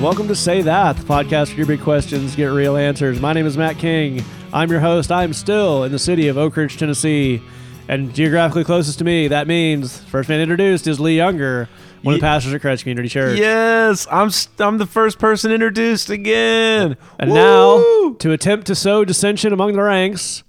[0.00, 3.20] Hello, and welcome to Say That, the podcast where your big questions get real answers.
[3.20, 4.24] My name is Matt King.
[4.50, 5.12] I'm your host.
[5.12, 7.42] I'm still in the city of Oak Ridge, Tennessee,
[7.86, 9.28] and geographically closest to me.
[9.28, 11.68] That means first man introduced is Lee Younger,
[12.00, 13.38] one of the pastors at Christ Community Church.
[13.38, 16.96] Yes, I'm st- I'm the first person introduced again.
[17.18, 17.36] And Woo!
[17.36, 20.44] now, to attempt to sow dissension among the ranks,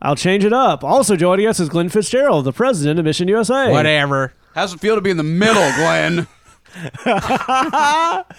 [0.00, 0.82] I'll change it up.
[0.82, 3.70] Also joining us is Glenn Fitzgerald, the president of Mission USA.
[3.70, 4.32] Whatever.
[4.54, 6.26] How's it feel to be in the middle, Glenn?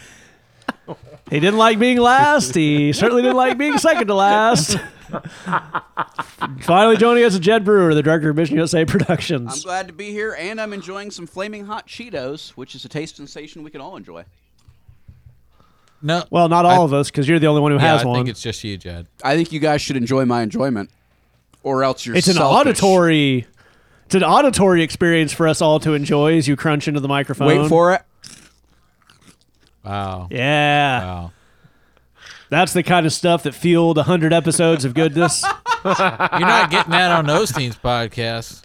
[1.29, 2.55] He didn't like being last.
[2.55, 4.77] He certainly didn't like being second to last.
[6.61, 9.55] Finally joining us is Jed Brewer, the director of Mission USA Productions.
[9.55, 12.89] I'm glad to be here, and I'm enjoying some flaming hot Cheetos, which is a
[12.89, 14.23] taste sensation we can all enjoy.
[16.01, 16.23] No.
[16.29, 18.15] Well, not all of us, because you're the only one who yeah, has I one.
[18.15, 19.07] I think it's just you, Jed.
[19.23, 20.89] I think you guys should enjoy my enjoyment,
[21.63, 22.15] or else you're.
[22.15, 23.47] It's an auditory.
[24.05, 27.47] It's an auditory experience for us all to enjoy as you crunch into the microphone.
[27.47, 28.03] Wait for it.
[29.87, 30.27] Wow.
[30.31, 31.31] Yeah, Wow.
[32.49, 35.43] that's the kind of stuff that fueled hundred episodes of goodness.
[35.85, 38.63] You're not getting that on Osteen's podcast.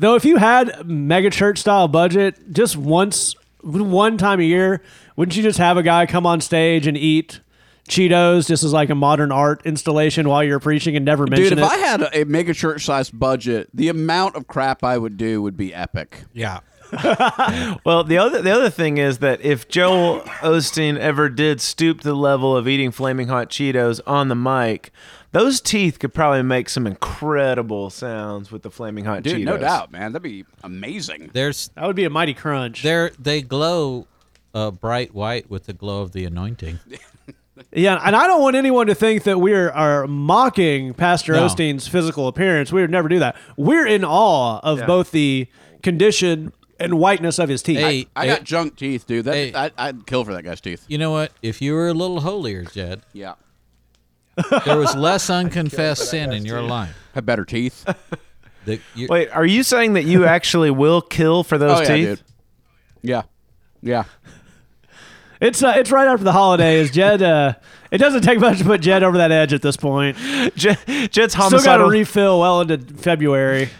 [0.00, 4.80] Though, if you had mega church style budget, just once, one time a year,
[5.16, 7.40] wouldn't you just have a guy come on stage and eat
[7.88, 11.48] Cheetos just as like a modern art installation while you're preaching and never mention it?
[11.50, 11.72] Dude, if it?
[11.72, 15.42] I had a, a mega church sized budget, the amount of crap I would do
[15.42, 16.22] would be epic.
[16.32, 16.60] Yeah.
[17.84, 22.08] Well, the other the other thing is that if Joel Osteen ever did stoop to
[22.08, 24.90] the level of eating flaming hot Cheetos on the mic,
[25.32, 29.44] those teeth could probably make some incredible sounds with the flaming hot Dude, Cheetos.
[29.44, 30.12] no doubt, man.
[30.12, 31.30] That'd be amazing.
[31.32, 32.82] There's that would be a mighty crunch.
[32.82, 34.06] there they glow
[34.54, 36.78] uh, bright white with the glow of the anointing.
[37.72, 41.44] Yeah, and I don't want anyone to think that we're are mocking Pastor No.
[41.48, 42.70] Osteen's physical appearance.
[42.70, 43.34] We would never do that.
[43.56, 44.86] We're in awe of Yeah.
[44.86, 45.48] both the
[45.82, 47.78] condition and whiteness of his teeth.
[47.78, 49.24] Hey, I hey, got junk teeth, dude.
[49.24, 49.52] That, Hey.
[49.54, 50.84] I, I'd kill for that guy's teeth.
[50.88, 51.32] you know what?
[51.42, 53.34] If you were a little holier, Jed, Yeah.
[54.64, 56.96] there was less unconfessed sin in your life.
[57.14, 57.84] Have better teeth.
[58.64, 62.06] The, Wait, are you saying that you actually will kill for those oh, yeah, teeth?
[62.08, 62.22] dude.
[63.00, 63.22] Yeah.
[63.80, 64.04] Yeah.
[65.40, 66.90] It's uh, it's right after the holidays.
[66.90, 67.54] Jed, uh,
[67.90, 70.16] it doesn't take much to put Jed over that edge at this point.
[70.56, 70.76] Je-
[71.08, 73.70] Jed's Still got to refill well into February.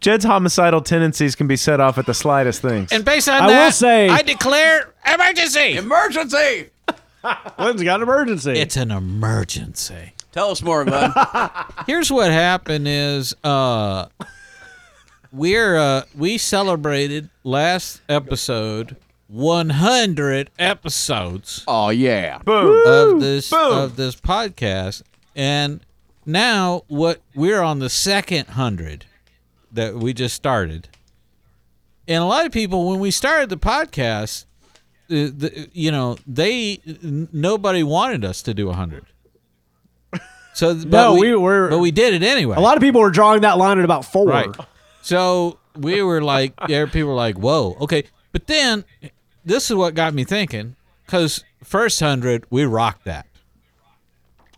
[0.00, 2.92] Jed's homicidal tendencies can be set off at the slightest things.
[2.92, 5.76] and based on I that, will say- I declare emergency.
[5.76, 6.70] Emergency!
[7.56, 8.52] Glenn's got an emergency.
[8.52, 10.12] It's an emergency.
[10.32, 11.12] Tell us more, Glenn.
[11.86, 14.06] Here's what happened is uh
[15.32, 18.96] we're uh we celebrated last episode
[19.28, 22.38] 100 episodes oh, yeah.
[22.38, 22.82] Boom.
[22.86, 23.72] of this Boom.
[23.78, 25.02] of this podcast
[25.36, 25.80] and
[26.24, 29.04] now what we're on the second 100
[29.78, 30.88] that we just started.
[32.06, 34.44] And a lot of people when we started the podcast
[35.10, 39.06] uh, the, you know, they n- nobody wanted us to do 100.
[40.54, 42.56] So but No, we were- but we did it anyway.
[42.56, 44.26] a lot of people were drawing that line at about four.
[44.26, 44.50] Right.
[45.02, 48.04] So we were like, yeah, people were like, whoa, okay.
[48.32, 48.84] But then
[49.44, 53.26] this is what got me thinking because first hundred, we rocked that.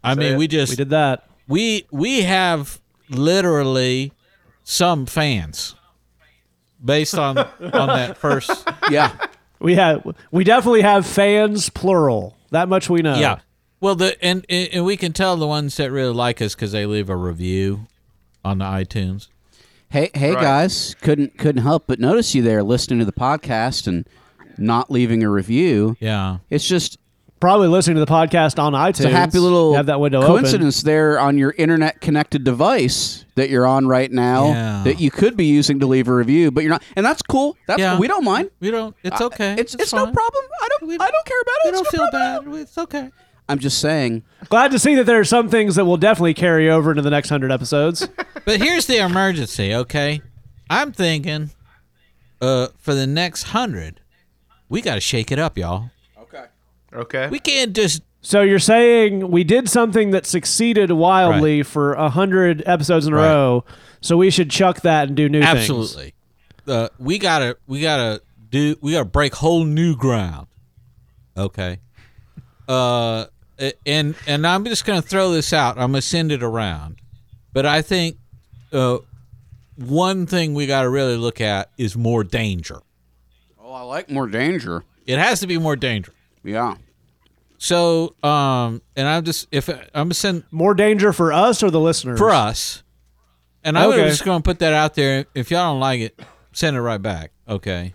[0.02, 0.38] I mean, it.
[0.38, 1.28] we just We did that.
[1.46, 4.12] we we have literally
[4.70, 5.74] some fans
[6.82, 8.50] based on on that first.
[8.90, 9.16] Yeah.
[9.60, 12.36] We have we definitely have fans plural.
[12.50, 13.16] That much we know.
[13.18, 13.40] Yeah.
[13.80, 16.86] Well, the and and we can tell the ones that really like us because they
[16.86, 17.86] leave a review
[18.44, 19.28] on the iTunes.
[19.90, 20.40] Hey, hey, Right.
[20.42, 20.94] guys!
[21.02, 24.06] Couldn't couldn't help but notice you there listening to the podcast and
[24.56, 25.96] not leaving a review.
[26.00, 26.38] Yeah.
[26.48, 26.98] It's just
[27.40, 28.90] Probably listening to the podcast on iTunes.
[28.90, 33.48] it's a happy little have that window coincidence there on your internet connected device that
[33.48, 34.82] you're on right now Yeah.
[34.84, 37.56] that you could be using to leave a review, but you're not, and that's cool.
[37.66, 37.98] That's Yeah.
[37.98, 38.50] we don't mind.
[38.60, 38.94] We don't.
[39.02, 39.54] It's okay.
[39.58, 40.44] It's it's, no problem.
[40.62, 41.64] I don't We- I don't care about it.
[41.64, 42.52] We It's don't no feel problem.
[42.52, 42.60] bad.
[42.60, 43.10] It's okay.
[43.48, 44.22] I'm just saying.
[44.50, 47.10] Glad to see that there are some things that will definitely carry over into the
[47.10, 48.06] next hundred episodes.
[48.46, 50.22] But here's the emergency, okay?
[50.68, 51.50] I'm thinking
[52.42, 54.00] uh for the next 100,
[54.68, 55.90] we got to shake it up, y'all.
[56.92, 57.18] Okay.
[57.24, 57.28] Okay.
[57.30, 62.62] We can't just so you're saying we did something that succeeded wildly for a hundred
[62.66, 63.26] episodes in a Right.
[63.26, 63.64] row,
[64.00, 65.48] so we should chuck that and do new things.
[65.60, 66.14] absolutely.
[66.66, 70.48] Uh we got to we got to do we got to break whole new ground.
[71.36, 71.78] Okay?
[72.68, 73.26] Uh
[73.86, 75.76] and and I'm just going to throw this out.
[75.78, 76.96] I'm going to send it around.
[77.52, 78.16] But I think
[78.72, 78.98] uh
[79.76, 82.80] one thing we got to really look at is more danger.
[83.58, 84.84] Oh, I like more danger.
[85.06, 86.16] It has to be more dangerous.
[86.44, 86.74] Yeah.
[87.58, 91.80] So, um, and I'm just if I'm gonna send More danger for us or the
[91.80, 92.18] listeners?
[92.18, 92.82] for us,
[93.62, 94.08] and I'm Okay.
[94.08, 95.26] just gonna put that out there.
[95.34, 96.18] If y'all don't like it,
[96.52, 97.32] send it right back.
[97.48, 97.94] Okay.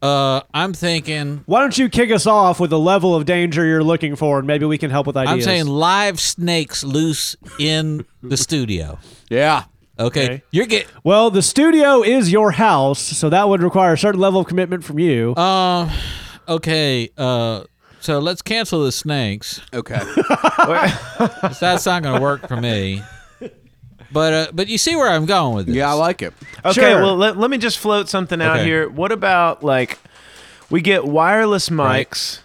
[0.00, 1.42] Uh, I'm thinking.
[1.46, 4.46] Why don't you kick us off with the level of danger you're looking for, and
[4.46, 5.34] maybe we can help with ideas.
[5.34, 8.98] I'm saying live snakes loose in the studio.
[9.28, 9.64] Yeah.
[10.00, 10.42] Okay, Okay.
[10.52, 10.86] you're get.
[11.02, 14.84] Well, the studio is your house, so that would require a certain level of commitment
[14.84, 15.32] from you.
[15.36, 15.90] Uh,
[16.48, 17.10] okay.
[17.16, 17.64] Uh,
[18.00, 19.60] so let's cancel the snakes.
[19.74, 19.98] Okay.
[19.98, 23.02] 'cause That's not going to work for me.
[24.10, 25.76] But uh, but you see where I'm going with this.
[25.76, 26.32] yeah, I like it.
[26.64, 27.02] Okay, Sure.
[27.02, 28.64] well let, let me just float something out Okay.
[28.64, 28.88] here.
[28.88, 29.98] What about like
[30.70, 32.08] we get wireless Right.
[32.08, 32.38] mics.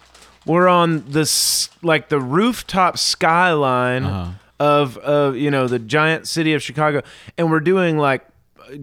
[0.44, 4.30] We're on this like the rooftop skyline Uh-huh.
[4.60, 7.00] of of you know the giant city of Chicago
[7.38, 8.26] and we're doing like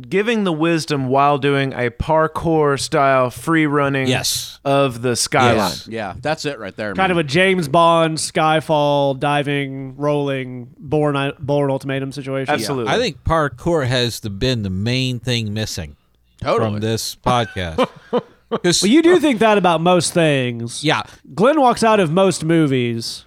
[0.09, 4.59] giving the wisdom while doing a parkour style free running Yes.
[4.63, 5.55] of the skyline.
[5.57, 5.87] Yes.
[5.87, 6.93] Yeah, that's it right there.
[6.93, 12.53] kind of a James Bond, Skyfall, diving, rolling, Bourne, uh, Bourne Ultimatum situation.
[12.53, 12.91] Absolutely.
[12.93, 15.95] I think parkour has the, been the main thing missing
[16.41, 16.71] totally.
[16.71, 17.89] from this podcast.
[18.51, 20.83] Well, you do uh, think that about most things.
[20.83, 21.03] yeah,
[21.33, 23.23] Glenn walks out of most movies.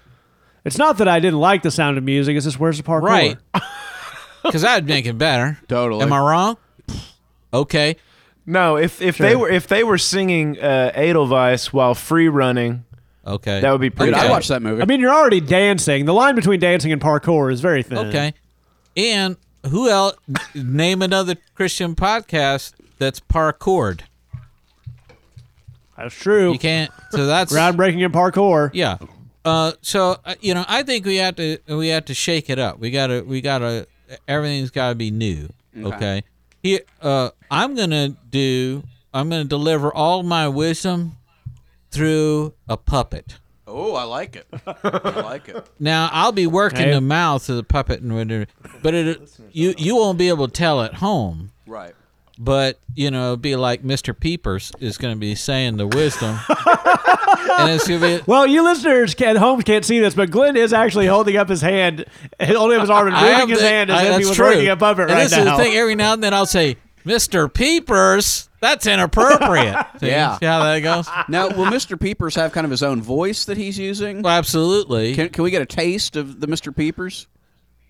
[0.67, 2.37] It's not that I didn't like the sound of music.
[2.37, 3.03] It's just where's the parkour?
[3.05, 3.39] right.
[4.45, 5.59] Because I'd make it better.
[5.69, 6.03] Totally.
[6.03, 6.57] Am I wrong?
[7.53, 7.97] Okay.
[8.47, 12.85] No, if if they were if they were singing uh, Edelweiss while free running,
[13.27, 13.61] Okay.
[13.61, 14.13] that would be pretty.
[14.13, 14.83] Dude, I watched that movie.
[14.83, 16.05] I mean, you're already dancing.
[16.05, 17.99] The line between dancing and parkour is very thin.
[18.09, 18.35] Okay.
[18.97, 19.37] And
[19.71, 20.17] who else?
[20.55, 24.03] Name another Christian podcast that's parkoured.
[25.97, 26.53] That's true.
[26.53, 26.91] You can't.
[27.13, 28.71] So that's Groundbreaking in parkour.
[28.75, 28.99] Yeah.
[29.45, 32.59] Uh, so uh, you know, I think we have to we have to shake it
[32.59, 32.79] up.
[32.79, 33.87] We gotta we gotta
[34.29, 35.49] everything's got to be new.
[35.77, 36.23] Okay.
[36.63, 38.83] Here, uh, I'm gonna do.
[39.13, 41.17] I'm gonna deliver all my wisdom
[41.91, 43.37] through a puppet.
[43.67, 44.47] oh, I like it.
[44.67, 45.67] I like it.
[45.81, 46.93] Now I'll be working Hey.
[46.95, 48.47] the mouth of the puppet and whatever,
[48.83, 51.51] but it you you won't be able to tell at home.
[51.67, 51.95] Right.
[52.39, 54.19] But you know, it'd be like Mr.
[54.19, 58.63] Peepers is going to be saying the wisdom, and it's going to be Well, you
[58.65, 62.05] listeners at home can't see this, but Glenn is actually holding up his hand,
[62.41, 64.37] holding up his arm and I moving his the- hand as I- if he was
[64.37, 64.47] true.
[64.47, 65.53] working a puppet and right this now.
[65.53, 65.75] is the thing.
[65.77, 66.77] Every now and then I'll say,
[67.07, 67.53] "Mr.
[67.53, 69.77] Peepers." That's inappropriate.
[70.01, 70.39] See, Yeah.
[70.39, 71.07] See how that goes?
[71.29, 72.01] Now, will Mr.
[72.01, 74.23] Peepers have kind of his own voice that he's using?
[74.23, 75.15] Well, absolutely.
[75.15, 76.75] Can, can we get a taste of the Mr.
[76.75, 77.27] Peepers?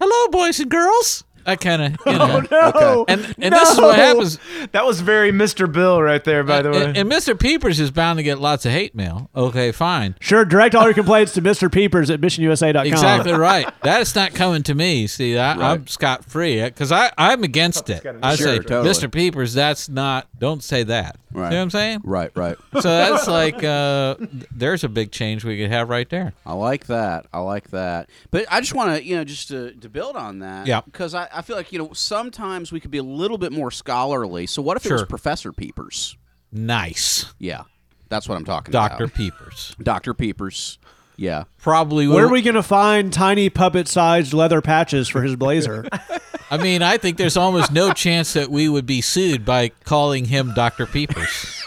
[0.01, 1.23] Hello, boys and girls.
[1.47, 2.43] I kind of, you know.
[2.51, 4.39] no, And and this is what happens.
[4.73, 5.71] That was very Mr.
[5.71, 6.85] Bill right there, by the way.
[6.85, 7.39] And, and Mr.
[7.39, 9.31] Peepers is bound to get lots of hate mail.
[9.35, 10.17] Okay, fine.
[10.21, 11.71] Sure, direct all your complaints to Mr.
[11.71, 12.87] Peepers at missionusa.com.
[12.87, 13.69] Exactly right.
[13.83, 15.07] That is not coming to me.
[15.07, 18.05] See, I, I'm scot free because I I'm against it.
[18.23, 18.89] I Sure, say, totally.
[18.91, 19.11] Mr.
[19.13, 20.27] Peepers, that's not.
[20.39, 21.17] Don't say that.
[21.33, 21.51] Right.
[21.51, 22.01] See what I'm saying?
[22.05, 22.57] Right, right.
[22.75, 24.15] So that's like uh,
[24.55, 26.33] there's a big change we could have right there.
[26.47, 27.27] I like that.
[27.33, 28.09] I like that.
[28.31, 30.67] But I just want to, you know, just to, to build on that.
[30.69, 30.83] Yeah.
[30.83, 33.71] Because I, I feel like, you know, sometimes we could be a little bit more
[33.71, 34.47] scholarly.
[34.47, 36.17] So what if it was Professor Peepers?
[36.53, 37.63] Nice, Yeah.
[38.11, 39.15] That's what I'm talking Doctor about.
[39.15, 39.77] Doctor Peepers.
[39.83, 40.15] Dr.
[40.15, 40.79] Peepers.
[41.17, 41.45] Yeah.
[41.59, 42.07] Probably.
[42.07, 45.89] Where are we going to find tiny puppet-sized leather patches for his blazer?
[46.51, 50.27] I mean, I think there's almost no chance that we would be sued by calling
[50.27, 51.65] him Doctor Peepers.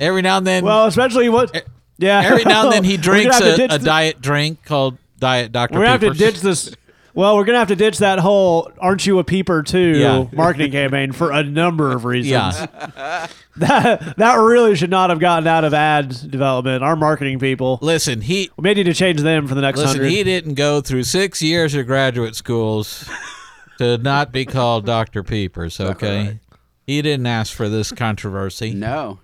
[0.00, 1.66] Every now and then, well, especially what?
[1.98, 2.20] Yeah.
[2.24, 5.90] every now and then he drinks a, a diet drink called Diet Doctor We're gonna
[5.92, 6.74] have to ditch this.
[7.14, 10.26] Well, we're gonna have to ditch that whole "Aren't you a peeper too?" Yeah.
[10.32, 12.30] marketing campaign for a number of reasons.
[12.32, 13.28] Yeah.
[13.58, 16.82] that that really should not have gotten out of ad development.
[16.82, 17.78] Our marketing people.
[17.82, 19.98] Listen, he We may need to change them for the next listen.
[19.98, 20.10] hundred.
[20.10, 23.08] He didn't go through six years of graduate schools
[23.78, 25.78] to not be called Doctor Peepers.
[25.78, 26.40] Okay,
[26.84, 28.74] he didn't ask for this controversy.
[28.74, 29.20] No.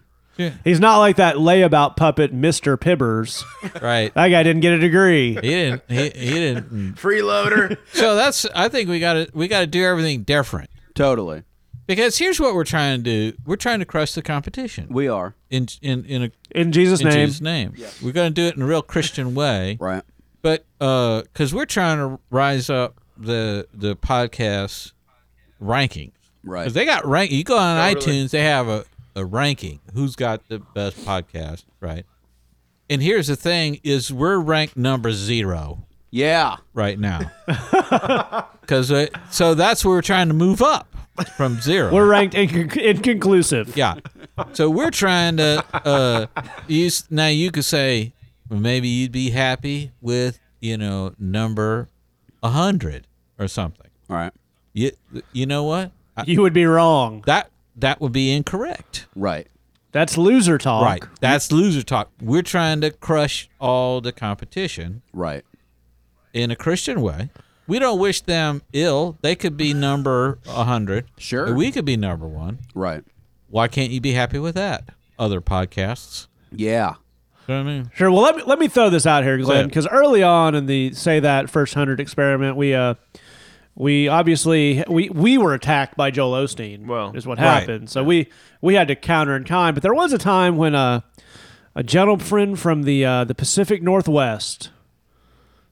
[0.65, 3.43] He's not like that layabout puppet, Mister Pibbers.
[3.83, 4.13] Right?
[4.15, 5.35] That guy didn't get a degree.
[5.35, 5.83] He didn't.
[5.89, 6.95] He, he didn't.
[6.97, 7.77] Freeloader.
[7.93, 8.45] So that's.
[8.55, 10.71] I think we got to we got to do everything different.
[10.95, 11.43] Totally.
[11.87, 13.03] Because here's what we're trying to
[13.33, 15.35] do: we're trying to crush the competition We are.
[15.51, 17.27] in in in, a, In Jesus' in name.
[17.27, 17.75] Jesus' name.
[18.03, 20.03] We're going to do it in a real Christian way, Right.
[20.43, 24.93] but uh, because we're trying to rise up the the podcast
[25.63, 26.13] rankings.
[26.45, 26.63] Right.
[26.63, 27.31] Because they got rank.
[27.31, 28.17] You go on Totally.
[28.25, 28.85] iTunes, they have a,
[29.17, 29.81] a ranking.
[29.95, 32.05] Who's got the best podcast, right?
[32.91, 36.57] And here's the thing: is we're ranked number zero Yeah.
[36.75, 37.31] right now.
[38.61, 38.93] Because
[39.31, 40.95] so that's where we're trying to move up
[41.39, 43.75] from 0 We're ranked inc- inconclusive.
[43.75, 43.95] Yeah.
[44.53, 46.27] So we're trying to uh
[46.67, 48.13] use now you could say
[48.51, 51.89] well, maybe you'd be happy with, you know, number
[52.43, 53.07] a hundred
[53.39, 53.87] or something.
[54.11, 54.33] All right.
[54.75, 54.93] You
[55.33, 55.91] you know what?
[56.15, 57.23] I, You would be wrong.
[57.25, 59.07] that that would be incorrect.
[59.17, 59.47] Right.
[59.93, 60.85] That's loser talk.
[60.85, 61.03] Right.
[61.21, 62.11] That's loser talk.
[62.21, 65.45] We're trying to crush all the competition Right.
[66.35, 67.31] in a Christian way.
[67.67, 69.19] We don't wish them ill.
[69.23, 71.07] They could be number a hundred.
[71.19, 71.47] Sure.
[71.47, 72.59] and We could be number one.
[72.75, 73.05] Right.
[73.51, 74.91] why can't you be happy with that?
[75.19, 76.27] Other podcasts.
[76.53, 76.95] Yeah.
[77.47, 77.91] You know what I mean?
[77.95, 78.11] Sure.
[78.11, 79.69] Well, let me let me throw this out here, Glenn, it.
[79.69, 82.95] because early on in the say that first hundred experiment, we uh
[83.79, 86.87] we obviously we we were attacked by Joel Osteen.
[86.87, 87.61] Well, is what right.
[87.61, 87.89] happened.
[87.89, 88.29] So we
[88.61, 89.75] we had to counter in kind.
[89.75, 91.01] But there was a time when uh,
[91.77, 94.71] a gentleman from the uh, the Pacific Northwest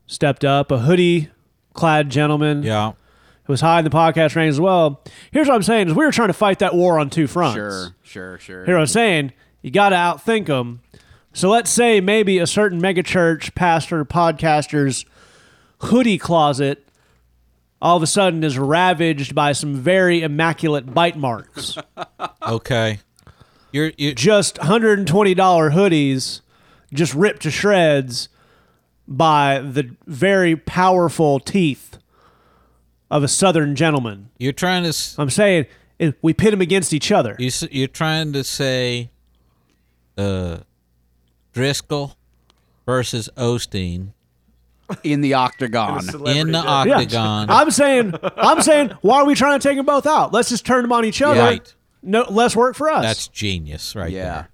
[0.06, 1.30] stepped up, a hoodie
[1.74, 2.92] clad gentleman Yeah.
[3.44, 5.02] who was high in the podcast range as well.
[5.32, 7.56] Here's what I'm saying: is we were trying to fight that war on two fronts.
[7.56, 7.88] Sure.
[8.02, 8.38] Sure.
[8.38, 8.64] Sure.
[8.64, 9.32] Here I'm saying
[9.62, 10.80] you got to outthink them.
[11.32, 15.04] So let's say maybe a certain megachurch pastor podcaster's
[15.80, 16.85] hoodie closet
[17.82, 21.76] all of a sudden is ravaged by some very immaculate bite marks.
[22.48, 23.00] Okay.
[23.72, 26.40] You're you just $120 hoodies
[26.94, 28.28] just ripped to shreds
[29.08, 31.98] by the very powerful teeth
[33.10, 34.30] of a southern gentleman.
[34.38, 35.66] you're trying to s- I'm saying
[36.22, 37.34] we pit them against each other.
[37.38, 39.10] you s- you're trying to say
[40.16, 40.58] uh
[41.52, 42.16] Driscoll
[42.86, 44.12] versus Osteen
[45.02, 45.98] In the octagon.
[46.00, 46.62] in the Celebrity Yeah.
[46.66, 47.50] octagon.
[47.50, 50.32] I'm saying, I'm saying, why are we trying to take them both out?
[50.32, 51.40] Let's just turn them on each other.
[51.40, 51.74] Right.
[52.02, 53.02] No, less work for us.
[53.02, 54.22] That's genius right Yeah.
[54.24, 54.48] there.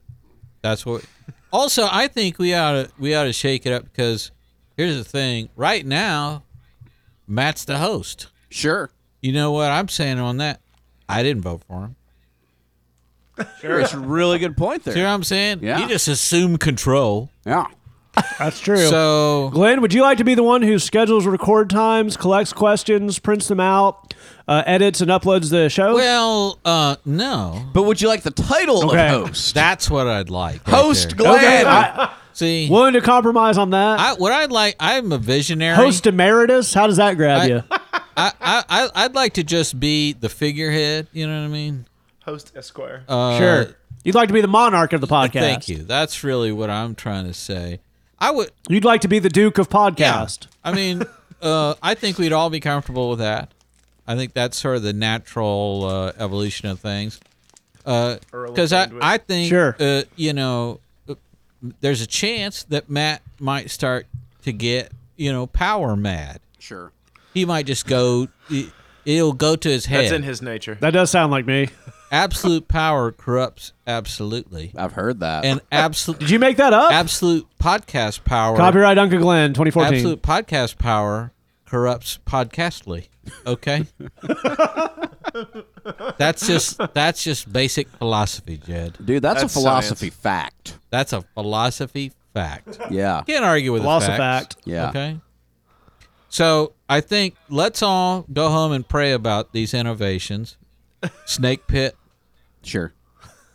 [0.63, 1.05] That's what
[1.53, 4.31] Also, I think we ought to we ought to shake it up because
[4.77, 5.51] here's the thing.
[5.55, 6.45] Right now,
[7.27, 8.29] Matt's the host.
[8.49, 8.91] Sure.
[9.21, 10.61] You know what I'm saying on that?
[11.09, 11.97] I didn't vote for him.
[13.61, 13.81] Sure.
[13.81, 14.95] It's a really good point there.
[14.95, 15.61] See what I'm saying?
[15.63, 15.79] Yeah.
[15.81, 17.31] You just assume control.
[17.45, 17.67] Yeah.
[18.39, 18.87] That's true.
[18.89, 23.19] So Glenn, would you like to be the one who schedules record times, collects questions,
[23.19, 24.15] prints them out,
[24.47, 25.95] uh, edits, and uploads the show?
[25.95, 27.65] well, uh no.
[27.73, 29.09] But would you like the title Okay.
[29.09, 29.55] of host?
[29.55, 30.67] That's what I'd like.
[30.67, 31.17] right host there.
[31.19, 31.35] Glenn.
[31.37, 34.01] okay, I, See, willing to compromise on that.
[34.01, 35.77] I, what I'd like, I'm a visionary.
[35.77, 36.73] Host emeritus.
[36.73, 37.63] How does that grab I- you?
[37.71, 41.09] I, I, I, I'd like to just be the figurehead.
[41.13, 41.87] You know what I mean?
[42.25, 43.05] Host Esquire.
[43.09, 43.67] Uh, sure.
[44.05, 45.33] You'd like to be the monarch of the podcast.
[45.41, 45.79] Thank you.
[45.79, 47.81] That's really what I'm trying to say.
[48.23, 48.53] I would.
[48.69, 50.47] You'd like to be the Duke of podcast.
[50.63, 51.03] I mean,
[51.43, 53.51] uh, I think we'd all be comfortable with that.
[54.07, 57.19] I think that's sort of the natural uh, evolution of things.
[57.85, 59.75] Earl of Because I, I think, Sure.
[59.81, 61.17] uh, you know, uh,
[61.81, 64.07] there's a chance that Matt might start
[64.45, 66.39] to get, you know, power mad.
[66.61, 66.93] Sure.
[67.35, 68.29] He might just go.
[68.49, 68.71] It,
[69.05, 70.05] it'll go to his head.
[70.05, 70.77] That's in his nature.
[70.77, 71.71] That does sound like me.
[72.13, 75.45] Absolute power corrupts absolutely, I've heard that.
[75.45, 76.93] and absolute Did you make that up?
[76.93, 78.57] absolute podcast power.
[78.57, 79.95] Copyright Uncle Glenn, 2014.
[79.95, 81.33] Absolute podcast power
[81.67, 83.09] corrupts podcastly.
[83.47, 83.87] Okay,
[86.19, 88.97] that's just that's just basic philosophy, Jed.
[89.05, 90.79] Dude, that's, That's a philosophy fact.
[90.91, 92.79] That's a philosophy fact.
[92.91, 93.23] Yeah.
[93.27, 94.55] Can't argue with the Philosophy facts.
[94.57, 94.67] fact.
[94.67, 94.89] Yeah.
[94.89, 95.21] Okay.
[96.29, 100.57] So I think let's all go home and pray about these innovations.
[101.27, 101.97] Snake pit,
[102.63, 102.93] Sure.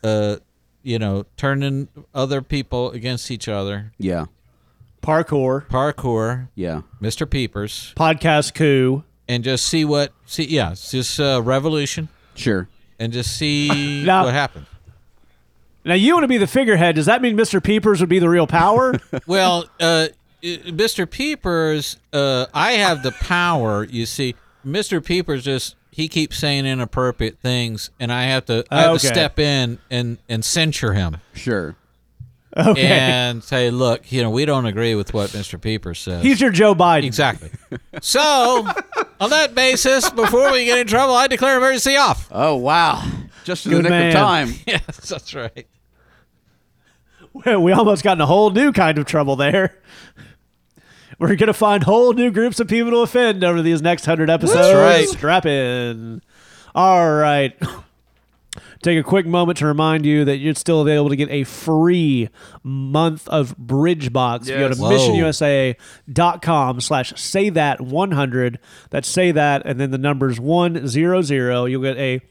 [0.03, 0.37] uh,
[0.83, 3.91] you know, turning other people against each other.
[3.97, 4.25] Yeah.
[5.01, 5.65] Parkour.
[5.67, 6.81] Parkour, Yeah.
[7.01, 7.29] Mr.
[7.29, 9.03] Peepers, Podcast coup.
[9.27, 10.43] and just see what see.
[10.45, 12.67] Yeah, it's just uh, revolution, Sure.
[12.99, 14.67] and just see Now- what happens.
[15.85, 16.95] Now you want to be the figurehead.
[16.95, 17.63] Does that mean Mr.
[17.63, 18.93] Peepers would be the real power?
[19.27, 20.07] Well, uh,
[20.43, 21.09] Mr.
[21.09, 23.85] Peepers, uh, I have the power.
[23.85, 24.35] You see,
[24.65, 25.03] Mr.
[25.03, 28.99] Peepers just he keeps saying inappropriate things, and I have to I have Okay.
[28.99, 31.75] to step in and and censure him Sure.
[32.55, 32.85] Okay.
[32.87, 35.59] and say, look, you know, we don't agree with what Mr.
[35.59, 36.23] Peepers says.
[36.23, 37.03] He's your Joe Biden.
[37.05, 37.49] exactly.
[38.01, 38.67] so,
[39.19, 42.27] on that basis, before we get in trouble, I declare emergency off.
[42.31, 43.03] Oh, wow.
[43.43, 44.07] Just in Good the nick man.
[44.07, 44.53] of time.
[44.67, 45.67] yes, that's right.
[47.45, 49.75] we almost got in a whole new kind of trouble there.
[51.19, 54.74] We're gonna find whole new groups of people to offend over these next hundred episodes.
[54.74, 55.07] right.
[55.07, 56.21] Strap in.
[56.75, 57.55] All right.
[58.83, 62.29] Take a quick moment to remind you that you're still able to get a free
[62.62, 64.41] month of Bridgebox.
[64.43, 64.79] If you go to Yes.
[64.79, 64.89] Whoa.
[64.91, 68.59] missionusa.com slash say that 100.
[68.91, 70.86] That's say that and then the numbers 100.
[71.67, 72.21] You'll get a,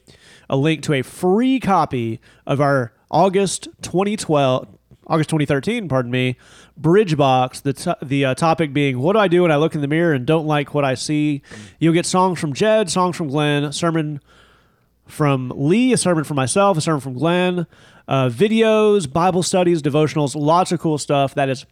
[0.49, 4.67] a link to a free copy of our August 2012,
[5.07, 6.37] August 2013, pardon me,
[6.79, 7.61] Bridgebox.
[7.61, 9.87] The, t- the uh, topic being, What do I do when I look in the
[9.87, 11.41] mirror and don't like what I see?
[11.79, 14.19] You'll get songs from Jed, songs from Glenn, a sermon
[15.05, 17.65] from Lee, a sermon from myself, a sermon from Glenn,
[18.07, 21.65] uh, videos, Bible studies, devotionals, lots of cool stuff that is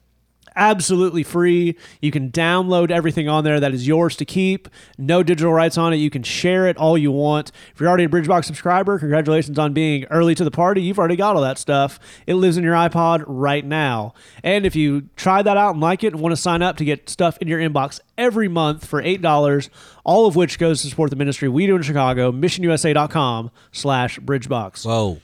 [0.56, 1.76] absolutely free.
[2.02, 4.68] You can download everything on there that is yours to keep.
[4.98, 5.98] No digital rights on it.
[5.98, 7.52] You can share it all you want.
[7.74, 10.82] If you're already a Bridgebox subscriber, congratulations on being early to the party.
[10.82, 12.00] You've already got all that stuff.
[12.28, 14.14] It lives in your iPod right now.
[14.44, 16.86] And if you try that out and like it and want to sign up to
[16.86, 19.70] get stuff in your inbox every month for $8,
[20.04, 24.86] all of which goes to support the ministry we do in Chicago, missionusa.com slash bridgebox.
[24.86, 25.22] Whoa.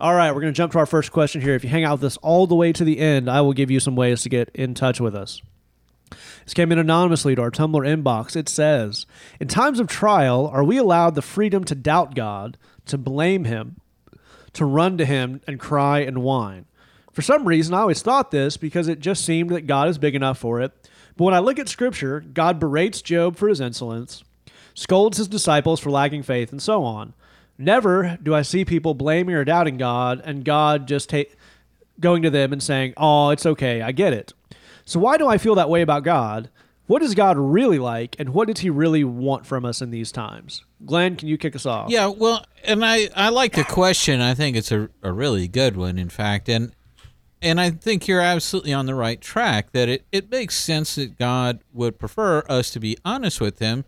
[0.00, 1.54] All right, we're going to jump to our first question here.
[1.54, 3.70] If you hang out with us all the way to the end, I will give
[3.70, 5.40] you some ways to get in touch with us.
[6.44, 8.34] This came in anonymously to our Tumblr inbox.
[8.34, 9.06] It says,
[9.38, 13.76] In times of trial, are we allowed the freedom to doubt God, to blame Him,
[14.54, 16.64] to run to Him and cry and whine?
[17.12, 20.16] For some reason, I always thought this because it just seemed that God is big
[20.16, 20.72] enough for it.
[21.16, 24.24] But when I look at Scripture, God berates Job for his insolence,
[24.74, 27.14] scolds his disciples for lacking faith, and so on.
[27.58, 31.22] Never do I see people blaming or doubting God, and God just ta-
[32.00, 34.32] going to them and saying, Oh, it's okay, I get it.
[34.84, 36.50] So, why do I feel that way about God?
[36.86, 40.12] What is God really like, and what does He really want from us in these
[40.12, 40.64] times?
[40.84, 41.90] Glenn, can you kick us off?
[41.90, 44.20] Yeah, well, and I, I like the question.
[44.20, 46.48] I think it's a, a really good one, in fact.
[46.48, 46.72] And
[47.40, 51.18] and I think you're absolutely on the right track that it, it makes sense that
[51.18, 53.84] God would prefer us to be honest with Him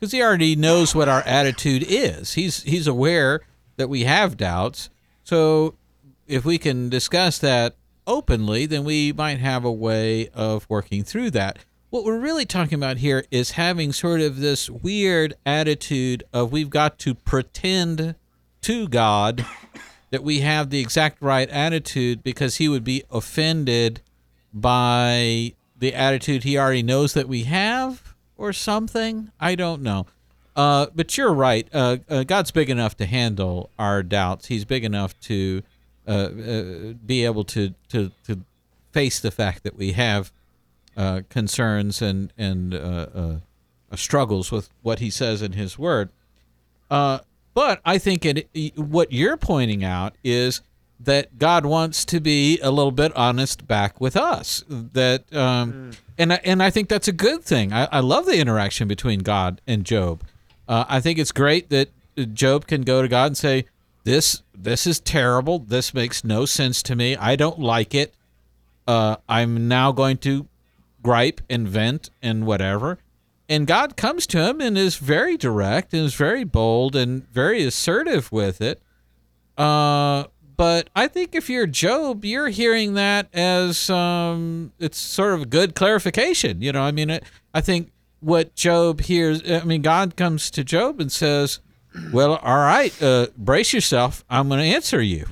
[0.00, 2.32] because He already knows what our attitude is.
[2.32, 3.42] He's He's aware
[3.76, 4.90] that we have doubts.
[5.24, 5.74] So
[6.26, 7.76] if we can discuss that
[8.06, 11.58] openly, then we might have a way of working through that.
[11.90, 16.70] What we're really talking about here is having sort of this weird attitude of we've
[16.70, 18.14] got to pretend
[18.62, 19.44] to God
[20.10, 24.02] that we have the exact right attitude because he would be offended
[24.52, 28.09] by the attitude he already knows that we have
[28.40, 29.30] or something.
[29.38, 30.06] I don't know.
[30.56, 31.68] Uh, but you're right.
[31.72, 34.46] Uh, uh, God's big enough to handle our doubts.
[34.46, 35.62] He's big enough to
[36.08, 38.40] uh, uh, be able to, to, to
[38.92, 40.32] face the fact that we have
[40.96, 43.40] uh, concerns and and
[43.94, 46.10] struggles with what He says in His Word.
[46.88, 50.62] but I think it, what you're pointing out is
[51.02, 54.62] that God wants to be a little bit honest back with us.
[54.68, 55.96] That um, mm.
[56.18, 57.72] and I, and I think that's a good thing.
[57.72, 60.22] I, I love the interaction between God and Job.
[60.68, 61.88] Uh, I think it's great that
[62.34, 63.64] Job can go to God and say,
[64.04, 65.58] "This this is terrible.
[65.58, 67.16] This makes no sense to me.
[67.16, 68.14] I don't like it.
[68.86, 70.46] Uh, I'm now going to
[71.02, 72.98] gripe and vent and whatever."
[73.48, 77.64] And God comes to him and is very direct and is very bold and very
[77.64, 78.80] assertive with it.
[79.58, 80.24] Uh,
[80.60, 85.46] but I think if you're Job, you're hearing that as um, it's sort of a
[85.46, 86.60] good clarification.
[86.60, 90.62] You know, I mean, it, I think what Job hears, I mean, God comes to
[90.62, 91.60] Job and says,
[92.12, 94.22] Well, all right, uh, brace yourself.
[94.28, 95.28] I'm going to answer you.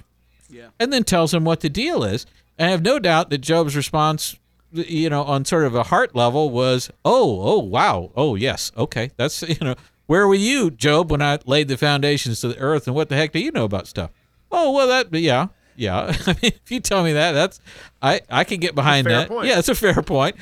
[0.49, 0.69] Yeah.
[0.81, 2.25] And then tells him what the deal is.
[2.57, 4.39] And I have no doubt that Job's response,
[4.73, 8.13] you know, on sort of a heart level was, Oh, oh, wow.
[8.17, 8.73] Oh, yes.
[8.79, 9.11] Okay.
[9.19, 9.75] That's, you know,
[10.07, 12.87] where were you, Job, when I laid the foundations to the earth?
[12.87, 14.11] And what the heck do you know about stuff?
[14.51, 15.49] Oh, well, that, yeah.
[15.79, 17.61] Yeah, I mean, if you tell me that, that's
[18.03, 19.29] I I can get behind that.
[19.29, 19.47] Point.
[19.47, 20.35] Yeah, it's a fair point.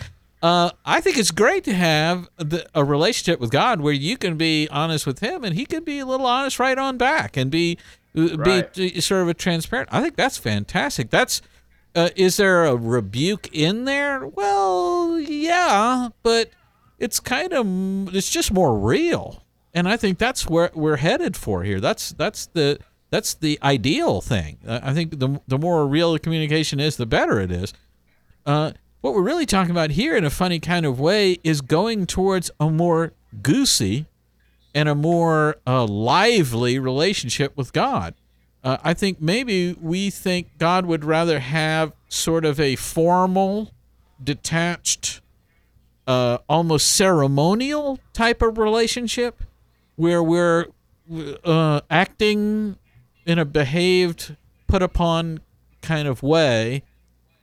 [0.43, 4.37] Uh, I think it's great to have the, a relationship with God where you can
[4.37, 7.51] be honest with Him and He can be a little honest right on back and
[7.51, 7.79] be
[8.17, 8.73] uh, right.
[8.73, 9.91] be sort of a transparent.
[9.93, 11.11] I think that's fantastic.
[11.11, 11.43] That's
[11.95, 14.27] uh, is there a rebuke in there?
[14.27, 16.51] Well, yeah, but
[16.99, 19.43] it's kind of it's just more real,
[19.75, 21.81] and I think that's where we're headed for here.
[21.81, 22.79] That's that's the
[23.17, 24.59] that's the ideal thing.
[24.69, 27.73] I think the the more real the communication is, the better it is.
[28.45, 32.05] Uh, what we're really talking about here, in a funny kind of way, is going
[32.05, 34.05] towards a more goosey
[34.75, 38.13] and a more uh, lively relationship with God.
[38.63, 43.71] Uh, I think maybe we think God would rather have sort of a formal,
[44.23, 45.23] detached,
[46.07, 49.43] uh, almost ceremonial type of relationship
[49.95, 50.67] where we're
[51.45, 52.77] uh, acting
[53.27, 54.37] in a behaved,
[54.67, 55.41] put upon
[55.83, 56.83] kind of way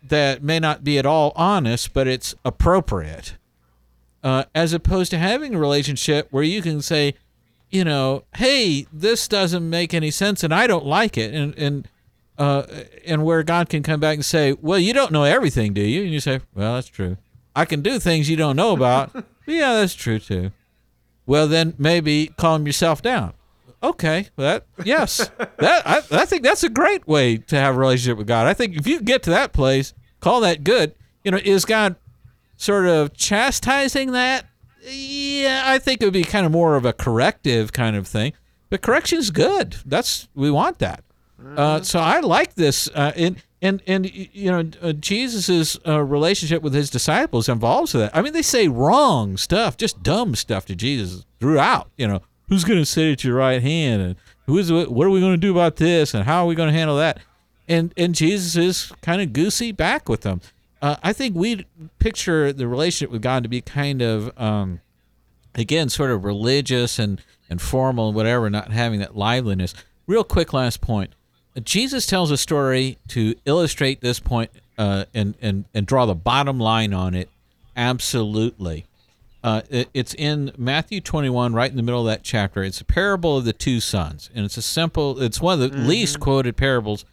[0.01, 3.35] that may not be at all honest, but it's appropriate.
[4.23, 7.13] Uh, as opposed to having a relationship where you can say,
[7.69, 11.87] you know, hey, this doesn't make any sense and I don't like it, and and
[12.37, 12.63] uh,
[13.05, 16.03] and where God can come back and say, well, you don't know everything, do you?
[16.03, 17.17] And you say, well, that's true.
[17.55, 19.11] I can do things you don't know about.
[19.45, 20.51] yeah, that's true too.
[21.25, 23.33] Well, then maybe calm yourself down.
[23.83, 28.17] Okay, that yes, that I, I think that's a great way to have a relationship
[28.17, 28.47] with God.
[28.47, 30.95] I think if you get to that place, call that good.
[31.23, 31.97] You know, is God
[32.55, 34.45] sort of chastising that?
[34.81, 38.33] Yeah, I think it would be kind of more of a corrective kind of thing.
[38.69, 39.75] But correction's good.
[39.85, 41.03] That's we want that.
[41.57, 46.61] Uh, so I like this, uh, and and and you know, uh, Jesus's uh, relationship
[46.61, 48.15] with his disciples involves that.
[48.15, 51.89] I mean, they say wrong stuff, just dumb stuff to Jesus throughout.
[51.97, 55.09] You know, who's going to sit at your right hand and who is what are
[55.09, 57.19] we going to do about this and how are we going to handle that
[57.67, 60.41] and and jesus is kind of goosey back with them
[60.81, 61.65] uh, i think we
[61.99, 64.81] picture the relationship with god to be kind of um,
[65.55, 69.73] again sort of religious and and formal and whatever not having that liveliness
[70.07, 71.13] real quick last point
[71.61, 76.59] Jesus tells a story to illustrate this point, uh, and and and draw the bottom
[76.59, 77.29] line on it.
[77.75, 78.85] Absolutely.
[79.43, 82.63] Uh, it, it's in Matthew 21, right in the middle of that chapter.
[82.63, 85.21] It's a parable of the two sons, and it's a simple.
[85.21, 87.03] It's one of the least quoted parables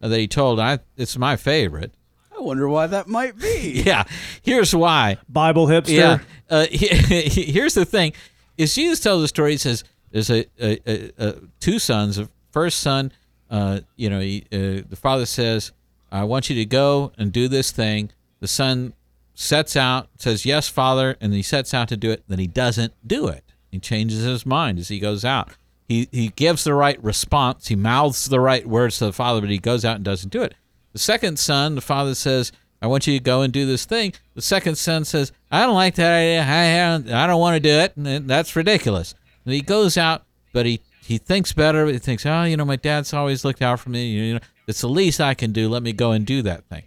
[0.00, 0.60] that he told.
[0.60, 1.92] I it's my favorite.
[2.36, 3.82] I wonder why that might be.
[3.86, 4.04] Yeah,
[4.42, 5.16] here's why.
[5.28, 5.88] Bible hipster.
[5.88, 6.18] Yeah.
[6.50, 8.12] Uh, here's the thing:
[8.58, 9.52] is Jesus tells a story.
[9.52, 12.16] He says there's a, a, a, a two sons.
[12.16, 13.12] The first son,
[13.50, 15.72] uh, you know, he, uh, the father says,
[16.12, 18.92] "I want you to go and do this thing." The son
[19.40, 22.24] sets out, says, "Yes, father," and he sets out to do it.
[22.28, 23.44] Then he doesn't do it.
[23.70, 25.50] He changes his mind as he goes out.
[25.88, 27.68] He he gives the right response.
[27.68, 30.42] He mouths the right words to the father, but he goes out and doesn't do
[30.42, 30.54] it.
[30.92, 32.50] The second son, the father says,
[32.82, 34.12] I want you to go and do this thing.
[34.34, 36.42] The second son says, I don't like that idea.
[36.42, 37.96] I, don't- I don't want to do it.
[37.96, 39.14] And that's ridiculous.
[39.44, 41.86] And he goes out, but he, he thinks better.
[41.86, 44.06] He thinks, oh, you know, my dad's always looked out for me.
[44.10, 45.68] You know, it's the least I can do.
[45.68, 46.84] Let me go and do that thing.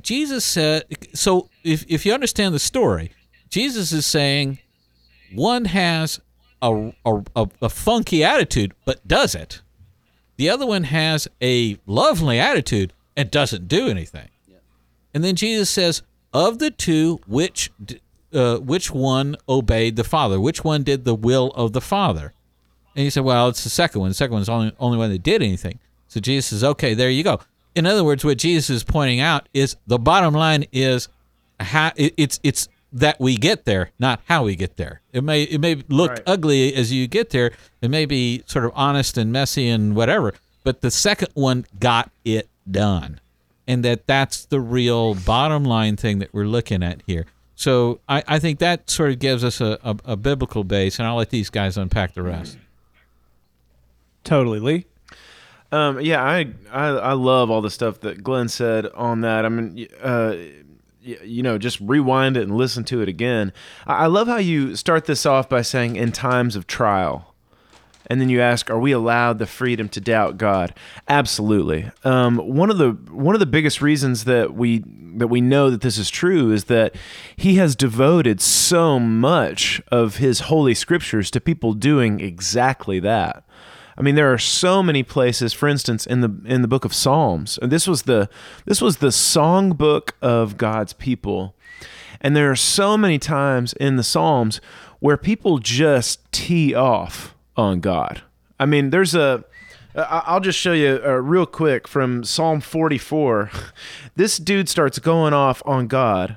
[0.00, 3.12] Jesus said, so if, if you understand the story,
[3.48, 4.58] Jesus is saying
[5.34, 6.20] one has
[6.62, 9.60] a, a, a, a funky attitude, but does it.
[10.36, 14.28] The other one has a lovely attitude and doesn't do anything.
[15.14, 16.02] And then Jesus says,
[16.32, 17.70] "Of the two, which
[18.32, 20.40] uh, which one obeyed the Father?
[20.40, 22.32] Which one did the will of the Father?"
[22.96, 24.10] And he said, "Well, it's the second one.
[24.10, 25.78] The second one's the only only one that did anything."
[26.08, 27.40] So Jesus says, "Okay, there you go."
[27.74, 31.08] In other words, what Jesus is pointing out is the bottom line is
[31.60, 35.00] how it's it's that we get there, not how we get there.
[35.12, 36.22] It may it may look Right.
[36.26, 37.52] ugly as you get there.
[37.80, 42.10] It may be sort of honest and messy and whatever, but the second one got
[42.24, 43.20] it done,
[43.66, 47.24] and that that's the real bottom line thing that we're looking at here.
[47.54, 51.06] So I, I think that sort of gives us a, a, a biblical base, and
[51.08, 52.58] I'll let these guys unpack the rest.
[54.24, 54.86] Totally, Lee.
[55.72, 59.46] Um, yeah, I, I I love all the stuff that Glenn said on that.
[59.46, 60.36] I mean, uh,
[61.02, 63.52] you know, just rewind it and listen to it again.
[63.86, 67.34] I, love how you start this off by saying, "In times of trial,"
[68.06, 70.74] and then you ask, "Are we allowed the freedom to doubt God?"
[71.08, 71.90] Absolutely.
[72.04, 74.84] Um, one of the one of the biggest reasons that we
[75.16, 76.94] that we know that this is true is that
[77.34, 83.44] He has devoted so much of His holy scriptures to people doing exactly that.
[83.96, 85.52] I mean, there are so many places.
[85.52, 88.28] For instance, in the in the book of Psalms, this was the
[88.64, 91.54] this was the song book of God's people,
[92.20, 94.60] and there are so many times in the Psalms
[95.00, 98.22] where people just tee off on God.
[98.58, 99.44] I mean, there's a
[99.94, 103.50] I'll just show you uh, real quick from Psalm 44.
[104.14, 106.36] This dude starts going off on God,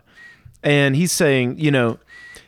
[0.63, 1.99] and he's saying, you know,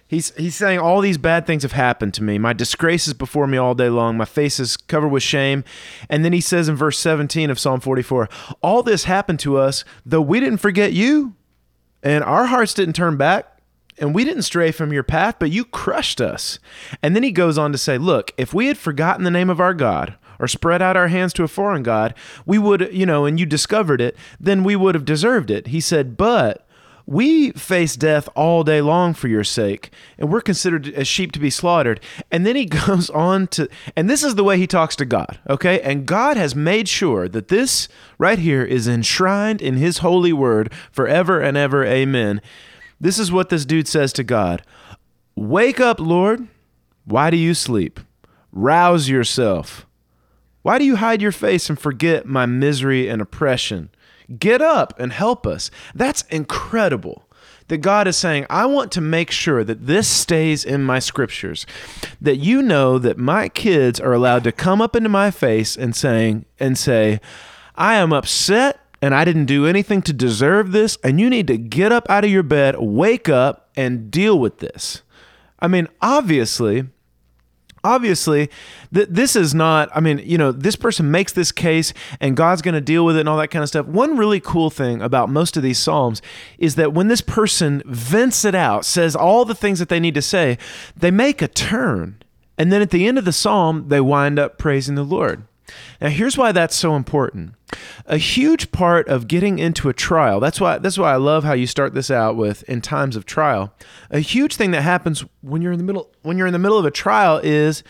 [0.08, 2.38] He's he's saying all these bad things have happened to me.
[2.38, 4.16] My disgrace is before me all day long.
[4.16, 5.66] My face is covered with shame.
[6.10, 8.30] And then he says in verse 17 of Psalm 44,
[8.62, 11.36] all this happened to us though we didn't forget you
[12.02, 13.58] and our hearts didn't turn back
[13.98, 16.60] and we didn't stray from your path, but you crushed us.
[17.02, 19.60] And then he goes on to say, Look, if we had forgotten the name of
[19.60, 22.14] our God or spread out our hands to a foreign God,
[22.46, 25.68] we would, you know, and you discovered it, then we would have deserved it.
[25.68, 26.67] He said, But
[27.08, 31.40] we face death all day long for your sake, and we're considered as sheep to
[31.40, 32.02] be slaughtered.
[32.30, 35.40] And then he goes on to, and this is the way he talks to God,
[35.50, 35.80] okay?
[35.82, 40.72] And God has made sure that this right here is enshrined in his holy word
[40.92, 41.86] forever and ever.
[41.86, 42.42] Amen.
[43.00, 44.62] This is what this dude says to God
[45.34, 46.48] Wake up, Lord.
[47.06, 48.02] Why do you sleep?
[48.52, 49.86] Rouse yourself.
[50.62, 53.92] Why do you hide your face and forget my misery and oppression?
[54.38, 55.72] Get up and help us.
[55.96, 57.24] That's incredible.
[57.68, 61.66] That God is saying, I want to make sure that this stays in my scriptures.
[62.22, 65.94] That you know that my kids are allowed to come up into my face and
[65.94, 67.20] saying and say,
[67.76, 71.58] I am upset and I didn't do anything to deserve this, and you need to
[71.58, 75.04] get up out of your bed, wake up, and deal with this.
[75.60, 76.88] I mean, obviously,
[77.88, 78.50] obviously
[78.94, 82.62] th- this is not i mean you know this person makes this case and god's
[82.62, 83.86] going to deal with it and all that kind of stuff.
[83.86, 86.22] One really cool thing about most of these psalms
[86.58, 90.16] is that when this person vents it out says all the things that they need
[90.16, 90.58] to say
[90.96, 92.22] they make a turn.
[92.58, 95.46] And then at the end of the psalm they wind up praising the lord
[96.02, 97.54] now here's why that's so important.
[98.06, 100.40] A huge part of getting into a trial.
[100.40, 103.26] That's why that's why I love how you start this out with in times of
[103.26, 103.74] trial.
[104.10, 106.78] A huge thing that happens when you're in the middle when you're in the middle
[106.78, 107.84] of a trial is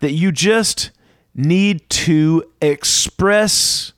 [0.00, 0.90] that you just
[1.34, 3.93] need to express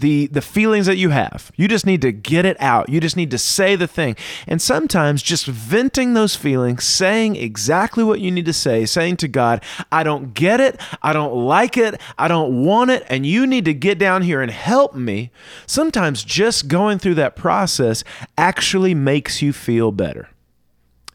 [0.00, 1.52] the the feelings that you have.
[1.56, 2.88] You just need to get it out.
[2.88, 4.16] You just need to say the thing.
[4.46, 9.28] And sometimes just venting those feelings, saying exactly what you need to say, saying to
[9.28, 13.46] God, I don't get it, I don't like it, I don't want it, and you
[13.46, 15.30] need to get down here and help me.
[15.66, 18.04] Sometimes just going through that process
[18.36, 20.28] actually makes you feel better.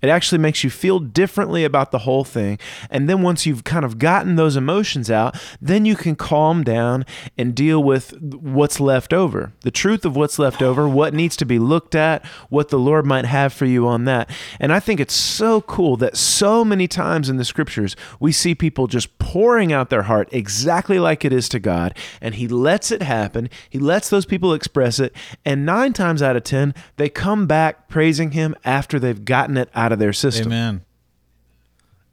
[0.02, 2.60] It actually makes you feel differently about the whole thing.
[2.90, 7.06] And then once you've kind of gotten those emotions out, then you can calm down
[7.38, 11.46] and deal with what's left over the truth of what's left over, what needs to
[11.46, 14.30] be looked at, what the Lord might have for you on that.
[14.60, 18.56] And I think it's so cool that so many times in the scriptures, we see
[18.56, 21.98] people just pouring out their heart exactly like it is to God.
[22.22, 25.16] And He lets it happen, He lets those people express it.
[25.44, 29.70] And nine times out of 10, they come back praising Him after they've gotten it
[29.74, 30.48] out of their system.
[30.48, 30.86] Amen.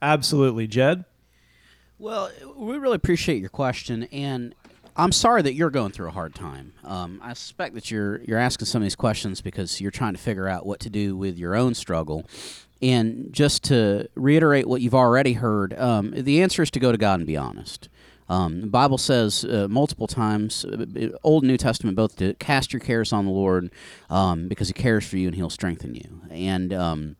[0.01, 1.05] Absolutely, Jed.
[1.97, 4.53] Well, we really appreciate your question, and
[4.95, 6.73] I'm sorry that you're going through a hard time.
[6.83, 10.19] Um, I suspect that you're you're asking some of these questions because you're trying to
[10.19, 12.25] figure out what to do with your own struggle.
[12.81, 16.97] And just to reiterate what you've already heard, um, the answer is to go to
[16.97, 17.87] God and be honest.
[18.27, 22.73] Um, the Bible says uh, multiple times, uh, Old and New Testament, both to cast
[22.73, 23.71] your cares on the Lord
[24.09, 26.21] um, because He cares for you and He'll strengthen you.
[26.29, 27.15] And um,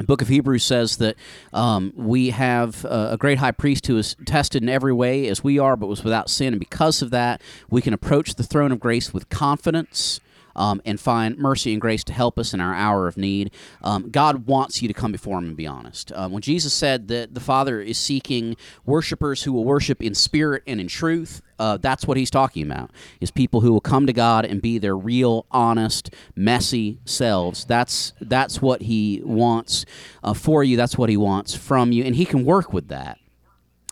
[0.00, 1.16] the book of Hebrews says that
[1.52, 5.44] um, we have uh, a great high priest who is tested in every way as
[5.44, 6.54] we are, but was without sin.
[6.54, 10.20] And because of that, we can approach the throne of grace with confidence.
[10.56, 13.52] Um, and find mercy and grace to help us in our hour of need.
[13.82, 16.10] Um, God wants you to come before Him and be honest.
[16.12, 20.64] Um, when Jesus said that the Father is seeking worshipers who will worship in spirit
[20.66, 22.90] and in truth, uh, that's what He's talking about.
[23.20, 27.66] Is people who will come to God and be their real, honest, messy selves.
[27.66, 29.84] That's that's what He wants
[30.24, 30.76] uh, for you.
[30.76, 33.18] That's what He wants from you, and He can work with that.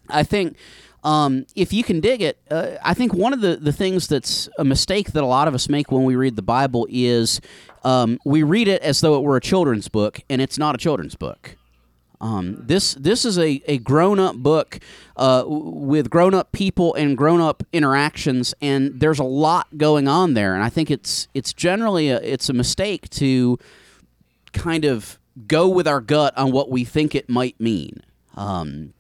[0.09, 0.57] I think
[1.05, 4.49] um, if you can dig it, uh, I think one of the, the things that's
[4.59, 7.41] a mistake that a lot of us make when we read the Bible is
[7.85, 10.79] um, we read it as though it were a children's book, and it's not a
[10.79, 11.57] children's book.
[12.21, 14.81] Um, this this is a, a grown up book
[15.17, 20.35] uh, with grown up people and grown up interactions, and there's a lot going on
[20.35, 20.55] there.
[20.55, 23.59] And I think it's it's generally a, it's a mistake to
[24.53, 28.03] kind of go with our gut on what we think it might mean.
[28.37, 28.95] Um,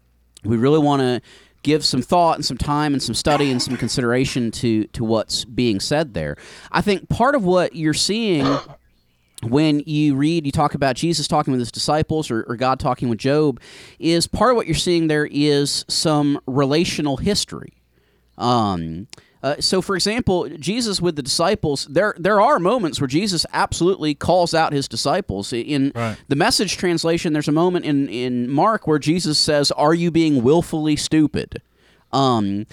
[0.44, 1.20] we really want to
[1.62, 5.44] give some thought and some time and some study and some consideration to to what's
[5.44, 6.37] being said there.
[6.70, 8.46] I think part of what you're seeing
[9.42, 13.09] when you read, you talk about Jesus talking with his disciples or, or, God talking
[13.09, 13.61] with Job,
[13.98, 17.74] is part of what you're seeing there is some relational history.
[18.37, 19.07] Um,
[19.42, 24.14] uh, so, for example, Jesus with the disciples, there there are moments where Jesus absolutely
[24.14, 25.53] calls out his disciples.
[25.53, 26.16] In Right.
[26.27, 30.42] the Message translation, there's a moment in in Mark where Jesus says, "Are you being
[30.42, 31.62] willfully stupid?"
[32.12, 32.66] Um,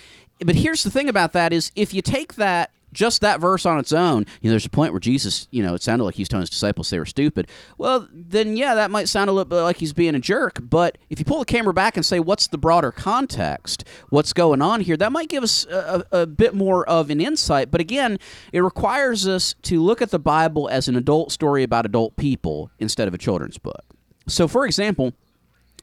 [0.44, 3.78] but here's the thing about that is if you take that just that verse on
[3.78, 6.28] its own, you know, there's a point where Jesus, you know, it sounded like he's
[6.28, 7.48] telling his disciples they were stupid.
[7.78, 10.60] Well, then yeah, that might sound a little bit like he's being a jerk.
[10.62, 13.84] But if you pull the camera back and say, what's the broader context?
[14.10, 14.98] What's going on here?
[14.98, 17.70] That might give us a, a, bit more of an insight.
[17.70, 18.18] But again,
[18.52, 22.72] it requires us to look at the Bible as an adult story about adult people
[22.80, 23.84] instead of a children's book.
[24.28, 25.14] So, for example.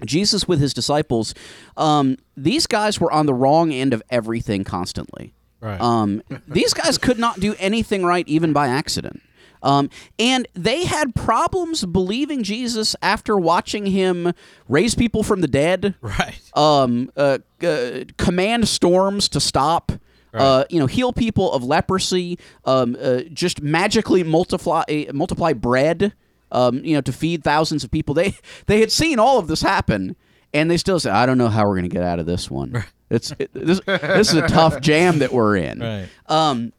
[0.05, 1.33] Jesus with his disciples,
[1.77, 5.33] um, these guys were on the wrong end of everything constantly.
[5.63, 5.81] Right.
[5.81, 9.23] Um, these guys could not do anything right, even by accident.
[9.63, 14.33] Um, and they had problems believing Jesus after watching him
[14.69, 16.41] raise people from the dead, Right.
[16.57, 19.93] um, uh, uh, command storms to stop.
[20.35, 22.39] Uh, you know, heal people of leprosy.
[22.65, 26.13] Um, uh, just magically multiply uh, multiply bread.
[26.51, 28.15] Um, you know, to feed thousands of people.
[28.15, 28.35] They
[28.67, 30.17] they had seen all of this happen,
[30.55, 32.51] and they still said, "I don't know how we're going to get out of this
[32.51, 32.83] one.
[33.13, 36.09] It's it, this, this is a tough jam that we're in." Right.
[36.27, 36.73] Um,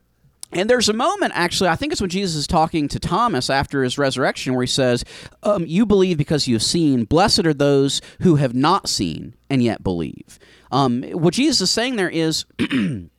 [0.56, 3.84] and there's a moment, actually, I think it's when Jesus is talking to Thomas after
[3.84, 5.04] his resurrection, where he says,
[5.41, 7.06] um, You believe because you have seen.
[7.06, 10.38] Blessed are those who have not seen and yet believe.
[10.72, 12.46] Um, what Jesus is saying there is.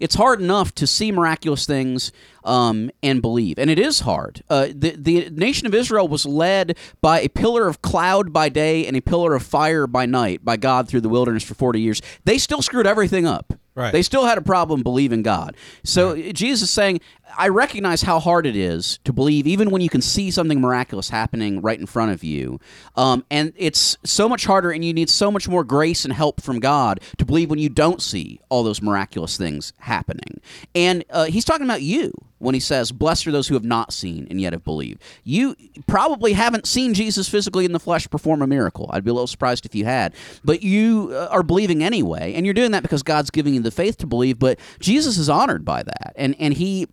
[0.00, 2.12] It's hard enough to see miraculous things
[2.44, 4.42] um, and believe, and it is hard.
[4.50, 8.86] Uh, the the nation of Israel was led by a pillar of cloud by day
[8.86, 12.02] and a pillar of fire by night by God through the wilderness for forty years.
[12.24, 13.54] They still screwed everything up.
[13.74, 13.92] Right.
[13.92, 15.56] They still had a problem believing God.
[15.82, 17.00] So Jesus is saying,
[17.36, 21.08] I recognize how hard it is to believe, even when you can see something miraculous
[21.08, 22.60] happening right in front of you.
[22.96, 26.40] Um, and it's so much harder, and you need so much more grace and help
[26.40, 30.33] from God to believe when you don't see all those miraculous things happening.
[30.74, 33.92] And uh, he's talking about you when he says, Blessed are those who have not
[33.92, 35.02] seen and yet have believed.
[35.24, 38.90] You probably haven't seen Jesus physically in the flesh perform a miracle.
[38.92, 40.14] I'd be a little surprised if you had.
[40.44, 42.34] But you uh, are believing anyway.
[42.34, 44.38] And you're doing that because God's giving you the faith to believe.
[44.38, 46.12] But Jesus is honored by that.
[46.16, 46.88] And, and he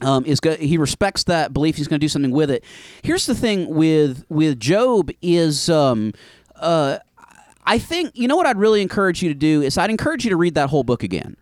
[0.00, 1.76] um, is go- he respects that belief.
[1.76, 2.64] He's going to do something with it.
[3.02, 5.68] Here's the thing with with Job is.
[5.68, 6.12] Um,
[6.56, 6.98] uh,
[7.68, 10.30] I think you know what I'd really encourage you to do is I'd encourage you
[10.30, 11.36] to read that whole book again.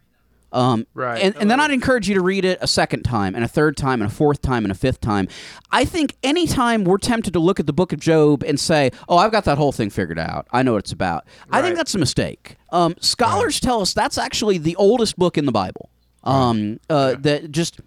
[0.54, 1.20] Um, Right.
[1.20, 3.76] And, and then I'd encourage you to read it a second time, and a third
[3.76, 5.28] time, and a fourth time, and a fifth time.
[5.72, 9.18] I think anytime we're tempted to look at the book of Job and say, oh,
[9.18, 11.94] I've got that whole thing figured out, I know what it's about, I think that's
[11.94, 12.56] a mistake.
[12.70, 15.90] Um, scholars tell us that's actually the oldest book in the Bible.
[16.22, 17.80] Um, uh, That just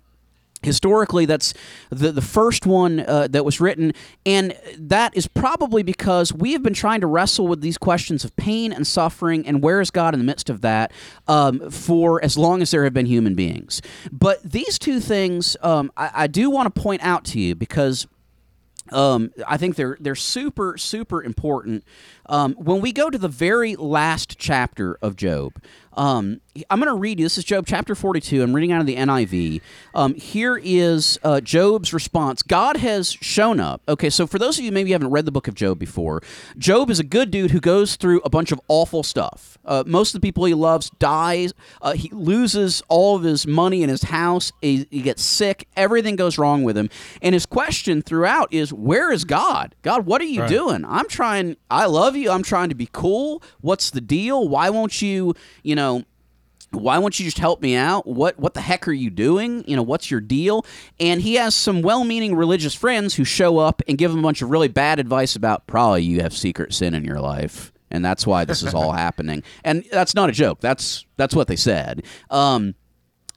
[0.63, 1.53] historically that's
[1.89, 3.93] the the first one uh, that was written
[4.25, 8.35] and that is probably because we have been trying to wrestle with these questions of
[8.35, 10.91] pain and suffering and where is god in the midst of that
[11.27, 15.91] um, for as long as there have been human beings but these two things um,
[15.95, 18.07] I, I do want to point out to you because
[18.91, 21.83] um, I think they're they're super super important.
[22.29, 25.53] Um, when we go to the very last chapter of Job,
[25.93, 27.25] um, I'm going to read you.
[27.25, 28.43] This is Job chapter 42.
[28.43, 29.61] I'm reading out of the NIV.
[29.95, 32.43] Um, here is uh, Job's response.
[32.43, 33.81] God has shown up.
[33.89, 36.21] Okay, so for those of you maybe haven't read the book of Job before,
[36.57, 39.57] Job is a good dude who goes through a bunch of awful stuff.
[39.65, 41.53] Uh, most of the people he loves dies.
[41.81, 44.51] Uh, he loses all of his money in his house.
[44.61, 45.67] He, he gets sick.
[45.75, 46.89] Everything goes wrong with him.
[47.23, 49.73] And his question throughout is, "Where is God?
[49.81, 50.49] God, what are you Right.
[50.49, 50.85] doing?
[50.85, 51.57] I'm trying.
[51.71, 52.31] I love you.
[52.31, 53.41] I'm trying to be cool.
[53.61, 54.47] What's the deal?
[54.47, 55.33] Why won't you?
[55.63, 56.03] You know."
[56.71, 58.05] why won't you just help me out?
[58.05, 59.63] What what the heck are you doing?
[59.67, 60.65] You know, what's your deal?
[60.99, 64.41] And he has some well-meaning religious friends who show up and give him a bunch
[64.41, 67.71] of really bad advice about probably you have secret sin in your life.
[67.89, 69.43] And that's why this is all happening.
[69.63, 70.59] And that's not a joke.
[70.59, 72.03] That's that's what they said.
[72.29, 72.75] Um,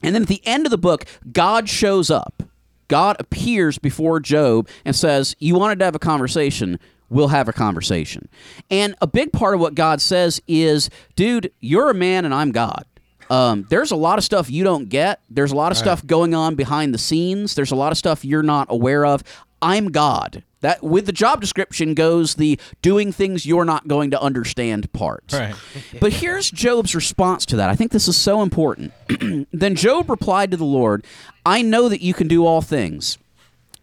[0.03, 2.43] and then at the end of the book, God shows up.
[2.87, 6.79] God appears before Job and says, You wanted to have a conversation.
[7.11, 8.29] We'll have a conversation.
[8.69, 12.51] And a big part of what God says is, Dude, you're a man and I'm
[12.51, 12.85] God.
[13.29, 15.21] Um, there's a lot of stuff you don't get.
[15.29, 17.55] There's a lot of stuff going on behind the scenes.
[17.55, 19.23] There's a lot of stuff you're not aware of.
[19.61, 20.43] I'm God.
[20.61, 25.23] That with the job description goes the doing things you're not going to understand part.
[25.33, 25.55] Right.
[25.99, 27.69] But here's Job's response to that.
[27.69, 28.93] I think this is so important.
[29.51, 31.05] then Job replied to the Lord,
[31.45, 33.17] I know that you can do all things.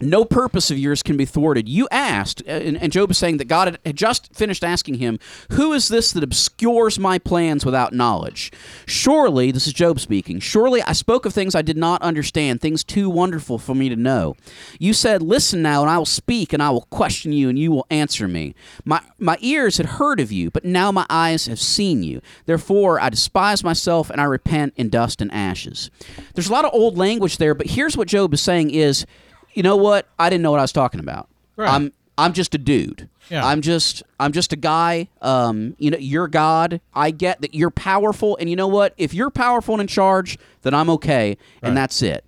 [0.01, 1.69] No purpose of yours can be thwarted.
[1.69, 4.95] You asked, uh, and, and Job is saying that God had, had just finished asking
[4.95, 5.19] him,
[5.53, 8.53] Who is this that obscures my plans without knowledge?
[8.87, 12.85] Surely, this is Job speaking, surely I spoke of things I did not understand, things
[12.85, 14.37] too wonderful for me to know.
[14.79, 17.73] You said, Listen now, and I will speak, and I will question you, and you
[17.73, 18.55] will answer me.
[18.85, 22.21] My, my ears had heard of you, but now my eyes have seen you.
[22.47, 25.91] Therefore, I despise myself, and I repent in dust and ashes.
[26.35, 29.05] There's a lot of old language there, but here's what Job is saying is,
[29.53, 30.07] you know what?
[30.19, 31.29] I didn't know what I was talking about.
[31.57, 31.71] Right.
[31.71, 33.09] I'm I'm just a dude.
[33.31, 33.47] Yeah.
[33.47, 35.09] I'm just I'm just a guy.
[35.23, 36.81] Um, you know, you're God.
[36.95, 38.95] I get that you're powerful, and you know what?
[38.97, 42.25] If you're powerful and in charge, then I'm okay, and that's it.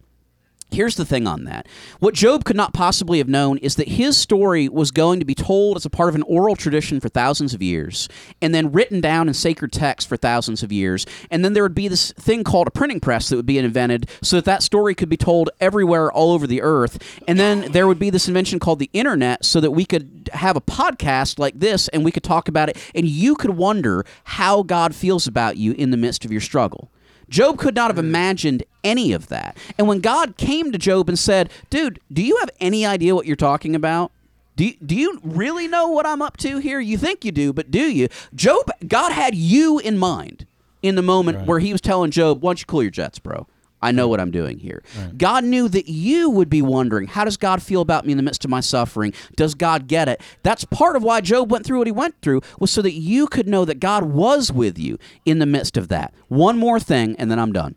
[0.72, 1.66] Here's the thing on that.
[1.98, 5.35] What Job could not possibly have known is that his story was going to be
[5.35, 8.09] told as a part of an oral tradition for thousands of years,
[8.40, 11.06] and then written down in sacred text for thousands of years.
[11.30, 14.09] And then there would be this thing called a printing press that would be invented
[14.22, 17.20] so that that story could be told everywhere all over the earth.
[17.26, 20.56] And then there would be this invention called the internet so that we could have
[20.56, 24.62] a podcast like this and we could talk about it, and you could wonder how
[24.62, 26.92] God feels about you in the midst of your struggle.
[27.31, 29.57] Job could not have imagined any of that.
[29.79, 33.27] And when God came to Job and said, Dude, do you have any idea what
[33.27, 34.12] you're talking about?
[34.57, 36.81] Do you, do you really know what I'm up to here?
[36.81, 38.09] You think you do, but do you?
[38.35, 40.47] Job, God had you in mind
[40.83, 43.47] in the moment where he was telling Job, Why don't you cool your jets, bro?
[43.83, 44.83] I know what I'm doing here.
[45.16, 48.23] God knew that you would be wondering, how does God feel about me in the
[48.23, 49.12] midst of my suffering?
[49.37, 50.21] Does God get it?
[50.43, 53.27] That's part of why Job went through what he went through, was so that you
[53.27, 56.12] could know that God was with you in the midst of that.
[56.29, 57.75] One more thing, and then I'm done.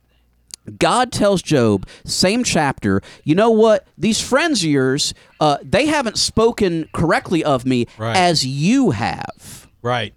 [0.78, 3.86] God tells Job, same chapter, you know what?
[3.98, 8.15] These friends of yours, uh, they haven't spoken correctly of me Right.
[8.15, 9.67] as you have.
[9.82, 10.13] Right.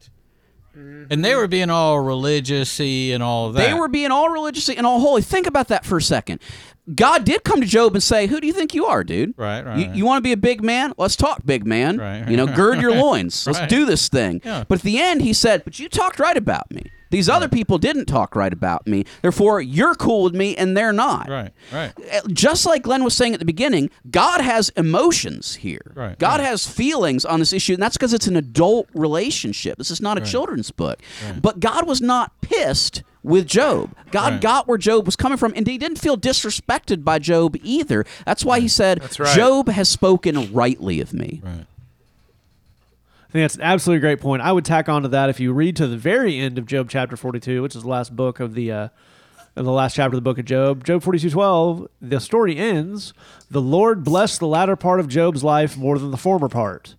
[0.76, 1.04] Mm-hmm.
[1.10, 3.66] And they were being all religious-y and all that.
[3.66, 5.22] They were being all religious and all holy.
[5.22, 6.40] Think about that for a second.
[6.94, 9.34] God did come to Job and say, "Who do you think you are, dude?
[9.36, 10.92] Right, right, You, you want to be a big man?
[10.96, 11.98] Let's talk, big man.
[11.98, 13.46] Right, You know, right, gird your loins.
[13.46, 14.64] Let's do this thing." Yeah.
[14.68, 16.90] But at the end, he said, "But you talked right about me.
[17.10, 19.04] These other people didn't talk right about me.
[19.22, 21.92] Therefore, you're cool with me, and they're not." Right, right.
[22.12, 25.92] Uh, Just like Glenn was saying at the beginning, God has emotions here.
[25.94, 26.46] Right, God right.
[26.48, 29.78] has feelings on this issue, and that's because it's an adult relationship.
[29.78, 31.00] This is not a children's book.
[31.40, 33.94] But God was not pissed with Job.
[34.10, 34.40] God God Right.
[34.40, 38.04] got where Job was coming from, and he didn't feel disrespected by Job either.
[38.24, 39.36] That's why he said, right.
[39.36, 41.40] Job has spoken rightly of me.
[41.44, 41.66] Right.
[43.28, 44.42] I think that's an absolutely great point.
[44.42, 46.88] I would tack on to that if you read to the very end of Job
[46.88, 48.88] chapter 42, which is the last book of the uh,
[49.56, 50.84] of the last chapter of the book of Job.
[50.84, 53.12] Job 42:12, the story ends,
[53.50, 56.94] the Lord blessed the latter part of Job's life more than the former part.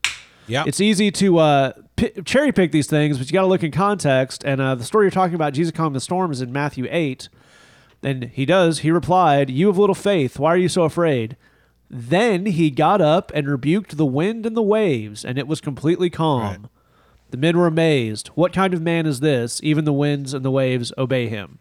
[0.47, 0.63] Yeah.
[0.65, 3.71] It's easy to uh, pi cherry pick these things, but you got to look in
[3.71, 4.43] context.
[4.43, 7.29] And uh, the story you're talking about, Jesus calming the storm, is in Matthew 8.
[8.03, 8.79] And he does.
[8.79, 10.39] He replied, You have little faith.
[10.39, 11.35] Why are you so afraid?
[11.89, 16.09] Then he got up and rebuked the wind and the waves, and it was completely
[16.09, 16.41] calm.
[16.41, 16.59] Right.
[17.29, 18.27] The men were amazed.
[18.29, 19.59] What kind of man is this?
[19.63, 21.59] Even the winds and the waves obey him.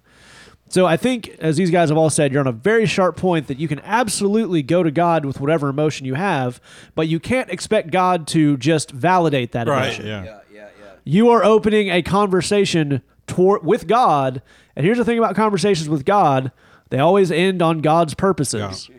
[0.68, 3.46] So I think, as these guys have all said, you're on a very sharp point
[3.46, 6.60] that you can absolutely go to God with whatever emotion you have,
[6.96, 10.06] but you can't expect God to just validate that emotion.
[10.06, 10.24] Yeah.
[10.24, 10.68] yeah, yeah.
[11.04, 14.42] You are opening a conversation toward with God,
[14.74, 16.50] and here's the thing about conversations with God:
[16.90, 18.90] they always end on God's purposes.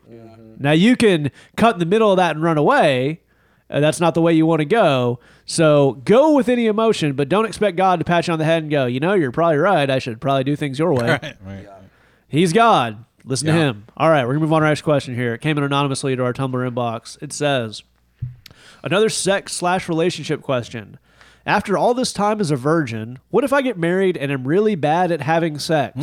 [0.59, 3.21] Now you can cut in the middle of that and run away.
[3.69, 5.19] Uh, that's not the way you want to go.
[5.45, 8.63] So go with any emotion, but don't expect God to pat you on the head
[8.63, 9.89] and go, you know, you're probably right.
[9.89, 11.07] I should probably do things your way.
[11.21, 11.35] Right.
[11.45, 11.67] Right.
[12.29, 13.03] He's God.
[13.25, 13.85] Listen to him.
[13.97, 15.33] All right, we're gonna move on to our next question here.
[15.33, 17.21] It came in anonymously to our Tumblr inbox.
[17.21, 17.83] It says,
[18.83, 20.97] another sex slash relationship question.
[21.45, 24.75] After all this time as a virgin, what if I get married and am really
[24.75, 25.95] bad at having sex?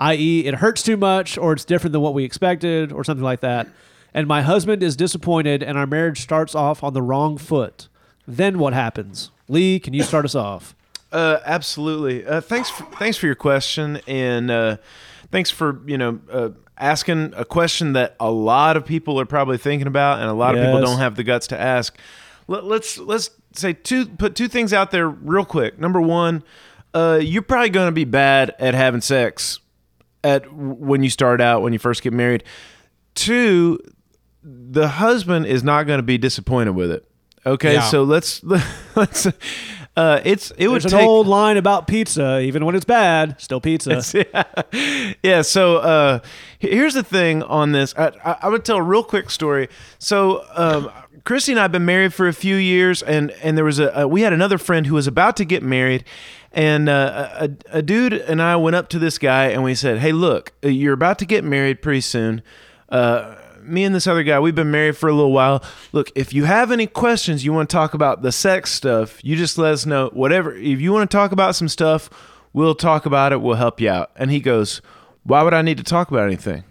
[0.00, 3.40] I.e., it hurts too much, or it's different than what we expected, or something like
[3.40, 3.68] that.
[4.14, 7.88] And my husband is disappointed, and our marriage starts off on the wrong foot.
[8.26, 9.30] Then what happens?
[9.46, 10.74] Lee, can you start us off?
[11.12, 12.24] Uh, absolutely.
[12.24, 12.70] Uh, thanks.
[12.70, 14.76] For, thanks for your question, and uh,
[15.30, 16.48] thanks for you know uh,
[16.78, 20.56] asking a question that a lot of people are probably thinking about, and a lot
[20.56, 21.96] of people don't have the guts to ask.
[22.48, 25.78] Let, let's let's say two put two things out there real quick.
[25.78, 26.42] Number one,
[26.94, 29.58] uh, you're probably going to be bad at having sex
[30.24, 32.44] at when you start out when you first get married.
[33.14, 33.78] Two,
[34.42, 37.06] the husband is not going to be disappointed with it.
[37.46, 37.88] Okay, Yeah.
[37.88, 38.42] so let's
[38.96, 39.26] let's.
[39.96, 42.40] Uh, it's it would There's an take old line about pizza.
[42.40, 44.02] Even when it's bad, still pizza.
[44.72, 45.12] yeah.
[45.22, 45.42] yeah.
[45.42, 46.20] So uh,
[46.58, 47.92] here's the thing on this.
[47.98, 49.68] I, I, I would tell a real quick story.
[49.98, 50.90] So um,
[51.24, 53.88] Christy and I have been married for a few years, and and there was a,
[53.88, 56.04] a we had another friend who was about to get married.
[56.52, 57.28] And uh,
[57.70, 60.52] a, a dude and I went up to this guy and we said, "Hey, look,
[60.64, 62.42] uh, you're about to get married pretty soon.
[62.88, 65.62] Uh, me and this other guy, we've been married for a little while.
[65.92, 69.36] Look, if you have any questions, you want to talk about the sex stuff, you
[69.36, 70.10] just let us know.
[70.12, 70.54] Whatever.
[70.54, 72.10] If you want to talk about some stuff,
[72.52, 73.40] we'll talk about it.
[73.40, 74.10] We'll help you out.
[74.16, 74.80] And he goes,
[75.22, 76.64] Why would I need to talk about anything?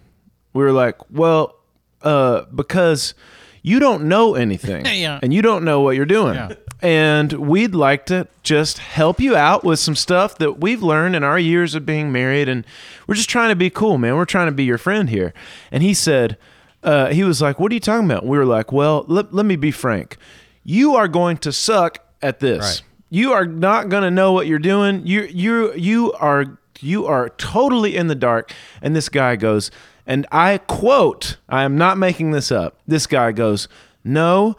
[0.52, 1.56] We were like, Well,
[2.02, 3.14] uh, because
[3.62, 4.86] you don't know anything.
[5.00, 5.18] Yeah.
[5.22, 6.34] And you don't know what you're doing.
[6.34, 6.54] Yeah.
[6.82, 11.22] And we'd like to just help you out with some stuff that we've learned in
[11.24, 12.48] our years of being married.
[12.48, 12.66] And
[13.06, 14.16] we're just trying to be cool, man.
[14.16, 15.32] We're trying to be your friend here.
[15.70, 16.36] And he said,
[16.82, 18.24] uh, he was like, What are you talking about?
[18.26, 20.16] We were like, Well, let, let me be frank.
[20.64, 22.60] You are going to suck at this.
[22.60, 22.82] Right.
[23.10, 25.06] You are not going to know what you're doing.
[25.06, 28.52] You you you are you are totally in the dark.
[28.80, 29.70] And this guy goes,
[30.10, 32.76] and I quote, I am not making this up.
[32.86, 33.68] This guy goes,
[34.04, 34.56] No,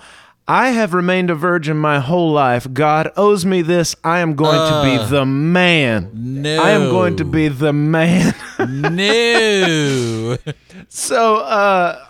[0.48, 2.68] I have remained a virgin my whole life.
[2.74, 3.96] God owes me this.
[4.04, 6.10] I am going to Uh, be the man.
[6.14, 6.62] no.
[6.64, 8.34] I am going to be the man.
[8.60, 10.38] no.
[10.90, 12.06] so, uh,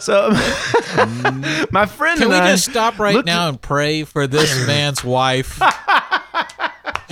[0.00, 0.30] so
[1.70, 5.60] my friend Can we I just stop right now and pray for this man's wife?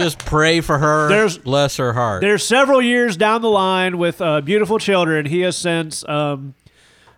[0.01, 1.09] just pray for her.
[1.09, 2.21] There's- bless her heart.
[2.23, 5.27] There's several years down the line with uh, beautiful children.
[5.27, 6.55] He has since um,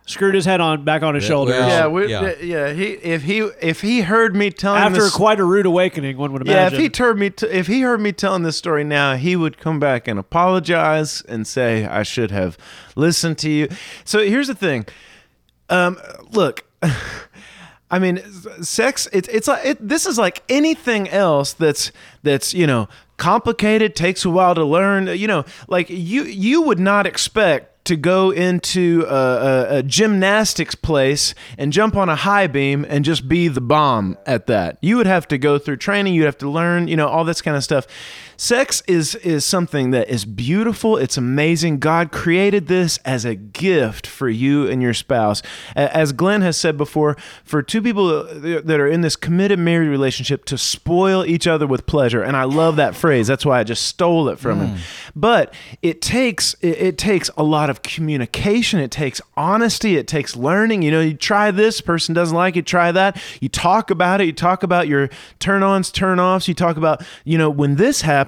[0.05, 2.33] screwed his head on back on his shoulders well, Yeah, we, Yeah.
[2.41, 2.73] yeah.
[2.73, 6.17] He if he if he heard me telling after this, quite a rude awakening.
[6.17, 6.79] One would imagine.
[6.79, 9.35] yeah, if he heard me t- if he heard me telling this story now, he
[9.35, 12.57] would come back and apologize and say I should have
[12.95, 13.69] listened to you.
[14.03, 14.85] So here's the thing.
[15.69, 15.97] Um,
[16.31, 16.65] look.
[17.93, 18.17] I mean,
[18.63, 19.07] sex.
[19.13, 21.91] It's it's like it, this is like anything else that's
[22.23, 25.05] that's you know complicated, takes a while to learn.
[25.15, 30.73] You know, like you you would not expect to go into a, a, a gymnastics
[30.73, 34.79] place and jump on a high beam and just be the bomb at that.
[34.81, 36.15] You would have to go through training.
[36.15, 36.87] You'd have to learn.
[36.87, 37.85] You know, all this kind of stuff.
[38.37, 40.97] Sex is is something that is beautiful.
[40.97, 41.79] It's amazing.
[41.79, 45.41] God created this as a gift for you and your spouse.
[45.75, 50.45] As Glenn has said before, for two people that are in this committed married relationship
[50.45, 52.23] to spoil each other with pleasure.
[52.23, 53.27] And I love that phrase.
[53.27, 54.77] That's why I just stole it from him.
[54.77, 54.79] Mm.
[55.15, 58.79] But it takes it, it takes a lot of communication.
[58.79, 59.95] It takes honesty.
[59.97, 60.81] It takes learning.
[60.81, 63.21] You know, you try this, person doesn't like it, try that.
[63.39, 64.25] You talk about it.
[64.25, 65.09] You talk about your
[65.39, 66.47] turn-ons, turn-offs.
[66.47, 68.22] You talk about, you know, when this happens,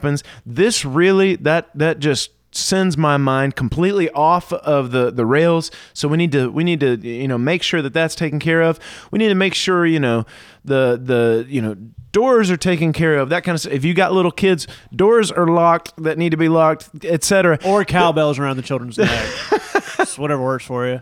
[0.45, 5.71] this really that that just sends my mind completely off of the the rails.
[5.93, 8.61] So we need to we need to you know make sure that that's taken care
[8.61, 8.79] of.
[9.11, 10.25] We need to make sure you know
[10.63, 11.75] the the you know
[12.11, 13.29] doors are taken care of.
[13.29, 13.73] That kind of stuff.
[13.73, 17.59] If you got little kids, doors are locked that need to be locked, etc.
[17.65, 19.27] Or cowbells around the children's neck.
[20.17, 21.01] Whatever works for you.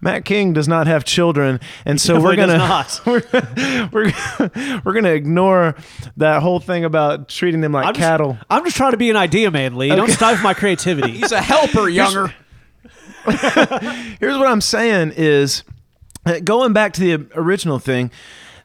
[0.00, 3.22] Matt King does not have children, and so we're gonna does we're
[3.92, 4.12] we're,
[4.84, 5.76] we're gonna ignore
[6.16, 8.38] that whole thing about treating them like I'm just- cattle.
[8.50, 9.88] I'm just trying to be an idea man, Lee.
[9.90, 11.12] Don't stifle my creativity.
[11.18, 12.34] He's a helper, younger.
[13.24, 15.64] Here's what I'm saying is
[16.24, 18.10] uh, going back to the original thing.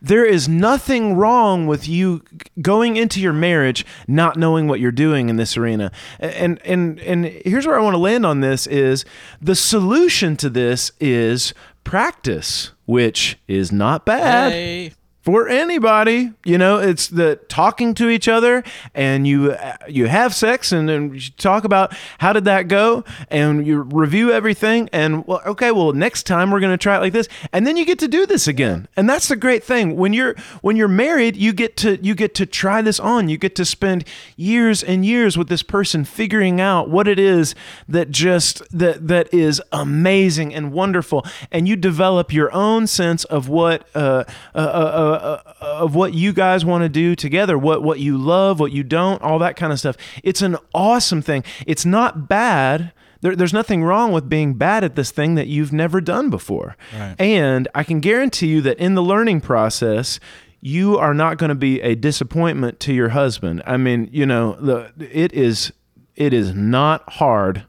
[0.02, 2.24] There is nothing wrong with you
[2.62, 5.92] going into your marriage not knowing what you're doing in this arena.
[6.20, 9.06] And and and here's where I want to land on this is
[9.42, 14.52] the solution to this is practice, which is not bad.
[14.52, 18.64] Hey, for anybody you know it's the talking to each other
[18.94, 19.56] and you
[19.88, 24.32] you have sex and then you talk about how did that go and you review
[24.32, 27.28] everything and well okay well next time we're going to try it like this.
[27.54, 28.88] And then you get to do this again.
[28.96, 29.96] And that's the great thing.
[29.96, 33.30] When you're when you're married you get to you get to try this on.
[33.30, 34.06] You get to spend
[34.36, 37.56] years and years with this person figuring out what it is
[37.88, 41.26] that just that that is amazing and wonderful.
[41.52, 44.24] And you develop your own sense of what uh,
[44.56, 48.60] uh, uh, uh, of what you guys want to do together what what you love
[48.60, 49.98] what you don't all that kind of stuff.
[50.24, 51.44] It's an awesome thing.
[51.66, 52.92] It's not bad.
[53.22, 56.76] There, there's nothing wrong with being bad at this thing that you've never done before.
[56.94, 57.16] Right.
[57.20, 60.20] and i can guarantee you that in the learning process
[60.60, 63.64] you are not going to be a disappointment to your husband.
[63.66, 65.72] I mean you know the it is
[66.16, 67.66] it is not hard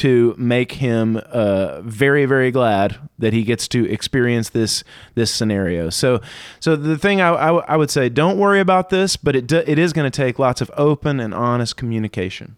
[0.00, 4.84] to make him uh, very very glad that he gets to experience this
[5.14, 6.20] this scenario so
[6.60, 9.62] so the thing I, I, I would say don't worry about this but it do,
[9.66, 12.56] it is going to take lots of open and honest communication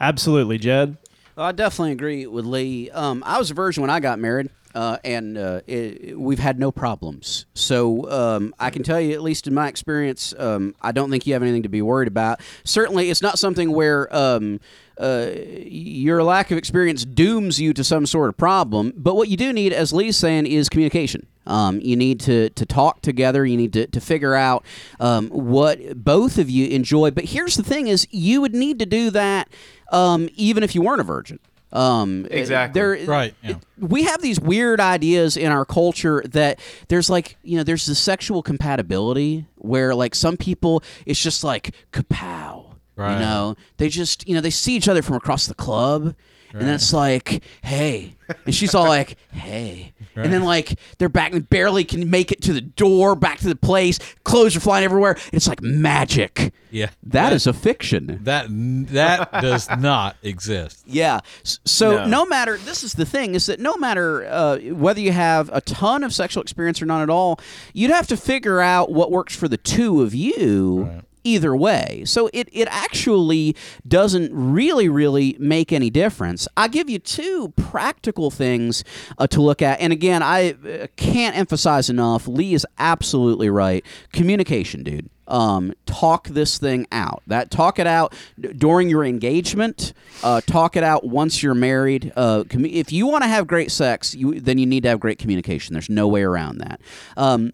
[0.00, 0.96] Absolutely, Jed.
[1.38, 2.90] I definitely agree with Lee.
[2.90, 6.58] Um, I was a virgin when I got married, uh, and uh, it, we've had
[6.58, 7.44] no problems.
[7.54, 11.26] So um, I can tell you, at least in my experience, um, I don't think
[11.26, 12.40] you have anything to be worried about.
[12.64, 14.60] Certainly, it's not something where um,
[14.98, 18.92] uh, your lack of experience dooms you to some sort of problem.
[18.96, 21.26] But what you do need, as Lee's saying, is communication.
[21.46, 23.46] Um, you need to, to talk together.
[23.46, 24.64] You need to, to figure out
[24.98, 27.10] um, what both of you enjoy.
[27.12, 29.48] But here's the thing: is you would need to do that
[29.92, 31.38] um, even if you weren't a virgin.
[31.72, 32.80] Um, Exactly.
[32.80, 33.56] There, Right, yeah.
[33.78, 37.94] we have these weird ideas in our culture that there's like you know there's the
[37.94, 42.55] sexual compatibility where like some people it's just like kapow.
[42.96, 43.12] Right.
[43.14, 46.14] You know, they just you know they see each other from across the club,
[46.52, 48.16] and then it's like, hey,
[48.46, 52.40] and she's all like, hey, and then like they're back and barely can make it
[52.42, 55.18] to the door, back to the place, clothes are flying everywhere.
[55.32, 56.54] It's like magic.
[56.70, 58.20] yeah, that is a fiction.
[58.22, 60.82] that that does not exist.
[60.86, 61.20] Yeah.
[61.42, 62.06] So No.
[62.06, 62.24] no.
[62.26, 66.02] matter this is the thing is that no matter uh, whether you have a ton
[66.02, 67.38] of sexual experience or none at all,
[67.74, 71.02] you'd have to figure out what works for the two of you.
[71.26, 73.56] Either way, so it, it actually
[73.86, 76.46] doesn't really really make any difference.
[76.56, 78.84] I give you two practical things
[79.18, 82.28] uh, to look at, and again, I uh, can't emphasize enough.
[82.28, 83.84] Lee is absolutely right.
[84.12, 87.22] Communication, dude um, talk this thing out.
[87.26, 89.92] That talk it out during your engagement.
[90.22, 92.12] Uh, talk it out once you're married.
[92.16, 95.18] Uh, if you want to have great sex, you then you need to have great
[95.18, 95.72] communication.
[95.72, 96.80] There's no way around that.
[97.16, 97.52] Um,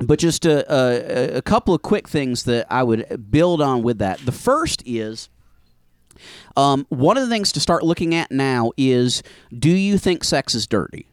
[0.00, 3.98] but just a, a, a couple of quick things that I would build on with
[3.98, 4.18] that.
[4.20, 5.28] The first is.
[6.56, 9.22] Um, one of the things to start looking at now is
[9.56, 11.06] do you think sex is dirty?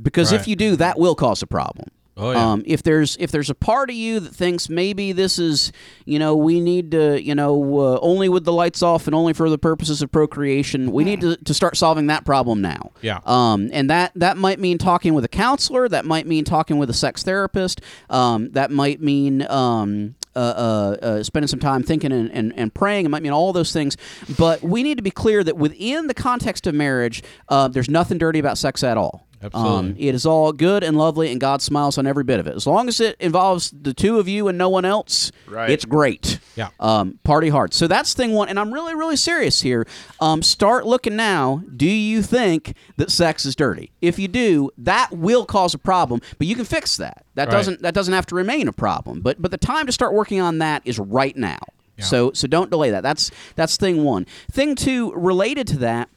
[0.00, 1.88] Because if you do, that will cause a problem.
[2.20, 2.52] Oh, yeah.
[2.52, 5.72] Um, if there's if there's a part of you that thinks maybe this is
[6.04, 9.32] you know we need to you know uh, only with the lights off and only
[9.32, 12.92] for the purposes of procreation, we need to, to start solving that problem now.
[13.00, 13.20] Yeah.
[13.24, 15.88] Um, and that that might mean talking with a counselor.
[15.88, 17.80] That might mean talking with a sex therapist.
[18.10, 22.72] Um, that might mean um, uh, uh, uh, spending some time thinking and, and, and
[22.72, 23.04] praying.
[23.04, 23.96] It might mean all those things.
[24.38, 28.18] But we need to be clear that within the context of marriage, uh, there's nothing
[28.18, 29.26] dirty about sex at all.
[29.42, 29.78] Absolutely.
[29.78, 32.54] Um, it is all good and lovely, and God smiles on every bit of it.
[32.54, 35.70] As long as it involves the two of you and no one else, Right.
[35.70, 36.38] it's great.
[36.56, 36.68] Yeah.
[36.78, 37.72] Um, party hard.
[37.72, 39.86] So that's thing one, and I'm really, really serious here.
[40.20, 41.62] Um, start looking now.
[41.74, 43.92] Do you think that sex is dirty?
[44.02, 47.24] If you do, that will cause a problem, but you can fix that.
[47.34, 47.52] That Right.
[47.54, 49.20] doesn't that doesn't have to remain a problem.
[49.22, 51.58] But but the time to start working on that is right now.
[51.98, 53.02] So so don't delay that.
[53.02, 54.26] That's that's thing one.
[54.50, 56.08] Thing two, related to that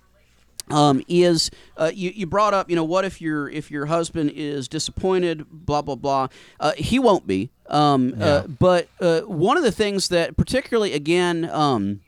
[0.69, 4.31] um, is uh, you, you brought up you know what if your if your husband
[4.35, 6.27] is disappointed blah blah blah.
[6.59, 7.49] Uh, he won't be.
[7.67, 12.01] Um, uh, but uh, one of the things that particularly again um,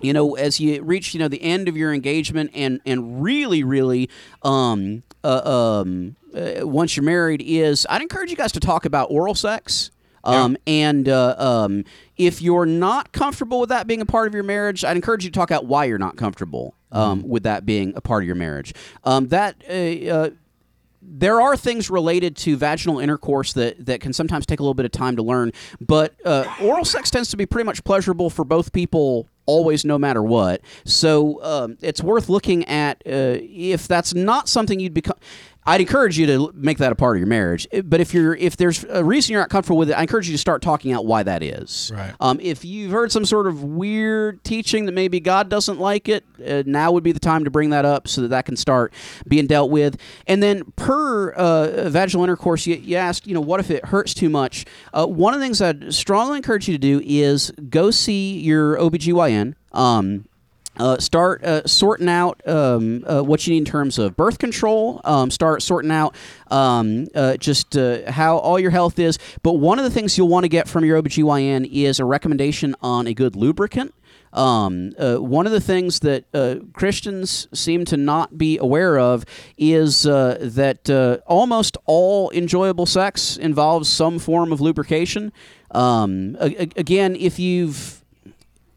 [0.00, 3.64] you know, as you reach, you know, the end of your engagement and and really,
[3.64, 4.10] really,
[4.42, 9.10] um, uh, um, uh, once you're married, is I'd encourage you guys to talk about
[9.10, 9.90] oral sex.
[10.22, 11.84] Um, And uh, um,
[12.16, 15.30] if you're not comfortable with that being a part of your marriage, I'd encourage you
[15.30, 18.36] to talk out why you're not comfortable um, with that being a part of your
[18.36, 18.74] marriage.
[19.04, 20.30] Um, that uh, uh,
[21.02, 24.86] there are things related to vaginal intercourse that, that can sometimes take a little bit
[24.86, 28.44] of time to learn, but uh, oral sex tends to be pretty much pleasurable for
[28.44, 30.60] both people always, no matter what.
[30.84, 35.16] So um, it's worth looking at uh, if that's not something you'd become.
[35.66, 37.66] I'd encourage you to make that a part of your marriage.
[37.84, 40.34] But if you're if there's a reason you're not comfortable with it, I encourage you
[40.34, 41.90] to start talking out why that is.
[41.94, 42.14] Right.
[42.20, 46.24] Um, if you've heard some sort of weird teaching that maybe God doesn't like it,
[46.46, 48.92] uh, now would be the time to bring that up so that that can start
[49.26, 49.98] being dealt with.
[50.26, 54.14] And then per uh, vaginal intercourse, you, you asked, you know, what if it hurts
[54.14, 54.64] too much?
[54.92, 58.76] Uh, one of the things I'd strongly encourage you to do is go see your
[58.76, 59.54] OBGYN.
[59.72, 60.26] Um,
[60.78, 65.00] uh, start uh, sorting out um, uh, what you need in terms of birth control.
[65.04, 66.14] Um, start sorting out
[66.50, 69.18] um, uh, just uh, how all your health is.
[69.42, 72.74] But one of the things you'll want to get from your OBGYN is a recommendation
[72.80, 73.94] on a good lubricant.
[74.32, 79.24] Um, uh, one of the things that uh, Christians seem to not be aware of
[79.56, 85.32] is uh, that uh, almost all enjoyable sex involves some form of lubrication.
[85.70, 87.95] Um, a- again, if you've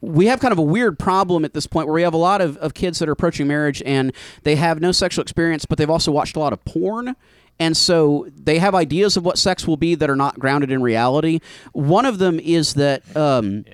[0.02, 2.42] we have kind of a weird problem at this point where we have a lot
[2.42, 5.90] of, of kids that are approaching marriage and they have no sexual experience, but they've
[5.90, 7.16] also watched a lot of porn.
[7.60, 10.82] And so they have ideas of what sex will be that are not grounded in
[10.82, 11.40] reality.
[11.74, 13.66] One of them is that um,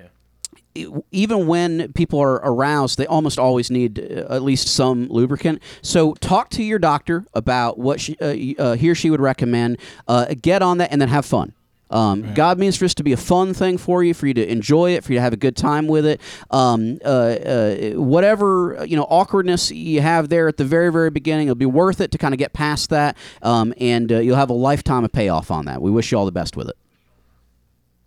[0.73, 5.61] e- even when people are aroused, they almost always need uh, at least some lubricant.
[5.83, 9.77] So talk to your doctor about what she, uh, uh, he or she would recommend.
[10.07, 11.53] Uh, get on that and then have fun.
[11.89, 14.51] Um, God means for this to be a fun thing for you, for you to
[14.51, 16.21] enjoy it, for you to have a good time with it.
[16.51, 21.47] Um, uh, uh, whatever you know awkwardness you have there at the very, very beginning,
[21.47, 24.49] it'll be worth it to kind of get past that, um, and uh, you'll have
[24.49, 25.81] a lifetime of payoff on that.
[25.81, 26.77] We wish you all the best with it.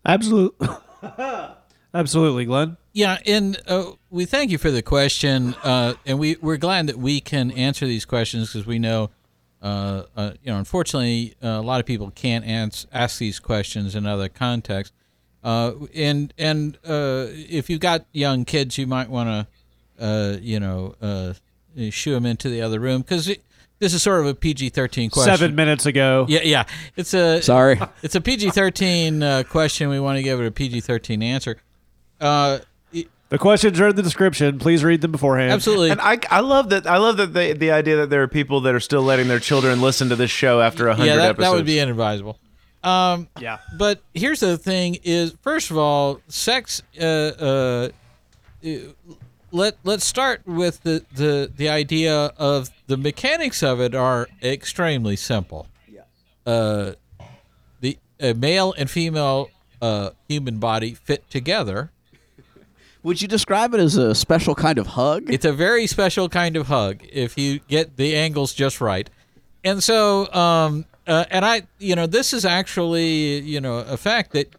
[0.05, 0.69] Absolutely.
[1.95, 2.77] Absolutely, Glenn.
[2.93, 6.99] Yeah, and uh, we thank you for the question, uh, and we we're glad that
[6.99, 9.11] we can answer these questions because we know,
[9.63, 13.95] uh, uh, you know, unfortunately, uh, a lot of people can't ans- ask these questions
[13.95, 14.95] in other contexts.
[15.43, 19.29] Uh, and and uh, if you've got young kids, you might want
[19.99, 21.33] to, uh, you know, uh,
[21.91, 23.27] shoo them into the other room because
[23.79, 25.37] this is sort of a PG thirteen question.
[25.37, 26.27] Seven minutes ago.
[26.29, 26.65] Yeah, yeah.
[26.97, 27.81] It's a Sorry.
[28.03, 29.89] it's a PG thirteen uh, question.
[29.89, 31.57] We want to give it a PG thirteen answer.
[32.21, 32.59] Uh,
[33.31, 34.59] The questions are in the description.
[34.59, 35.53] Please read them beforehand.
[35.53, 35.91] absolutely.
[35.91, 36.87] And I, I love that.
[36.87, 39.39] I love that the the idea that there are people that are still letting their
[39.41, 41.51] children listen to this show after a hundred yeah, that, episodes.
[41.51, 42.39] that would be inadvisable.
[42.83, 43.59] Um, Yeah.
[43.77, 46.83] but here's the thing: is first of all, sex.
[46.99, 47.89] Uh, uh,
[48.65, 48.69] uh,
[49.51, 55.17] let Let's start with the, the the idea of the mechanics of it are extremely
[55.17, 55.67] simple.
[55.91, 56.03] Yeah.
[56.47, 56.93] Uh,
[57.81, 59.51] the a male and female
[59.83, 61.91] uh, human body fit together.
[63.03, 65.33] Would you describe it as a special kind of hug?
[65.33, 69.09] It's a very special kind of hug if you get the angles just right.
[69.65, 74.33] And so, um, uh, and I, you know, this is actually, you know, a fact
[74.33, 74.55] that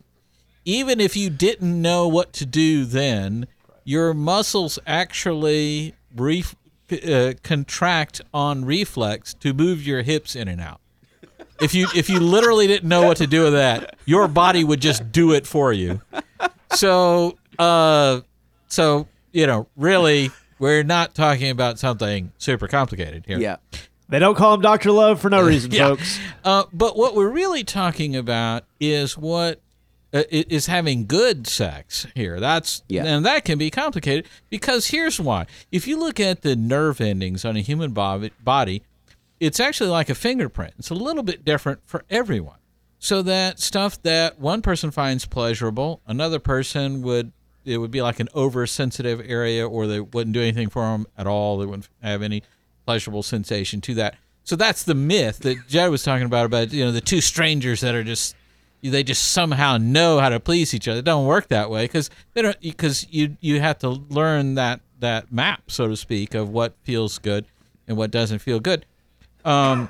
[0.66, 3.48] even if you didn't know what to do then,
[3.84, 6.56] your muscles actually ref-
[6.92, 10.80] uh, contract on reflex to move your hips in and out.
[11.62, 14.80] If you if you literally didn't know what to do with that, your body would
[14.80, 16.02] just do it for you.
[16.72, 18.22] So, uh,
[18.70, 23.40] so you know, really, we're not talking about something super complicated here.
[23.40, 23.58] yeah.
[24.08, 24.92] They don't call him Dr.
[24.92, 25.90] Love for no reason, Yeah.
[25.90, 26.20] folks.
[26.44, 29.62] Uh, but what we're really talking about is what
[30.12, 32.40] uh, is having good sex here.
[32.40, 33.04] That's Yeah.
[33.06, 35.46] and that can be complicated because here's why.
[35.72, 38.82] If you look at the nerve endings on a human body,
[39.40, 40.74] it's actually like a fingerprint.
[40.80, 42.58] It's a little bit different for everyone.
[42.98, 47.32] So that stuff that one person finds pleasurable, another person would
[47.70, 51.28] it would be like an oversensitive area, or they wouldn't do anything for them at
[51.28, 51.58] all.
[51.60, 52.44] They wouldn't have any
[52.86, 54.16] pleasurable sensation to that.
[54.44, 57.82] So that's the myth that Jed was talking about about you know the two strangers
[57.82, 58.36] that are just
[58.82, 61.00] they just somehow know how to please each other.
[61.00, 64.82] It don't work that way because they don't because you you have to learn that
[65.00, 67.46] that map so to speak of what feels good
[67.88, 68.86] and what doesn't feel good.
[69.46, 69.90] Um,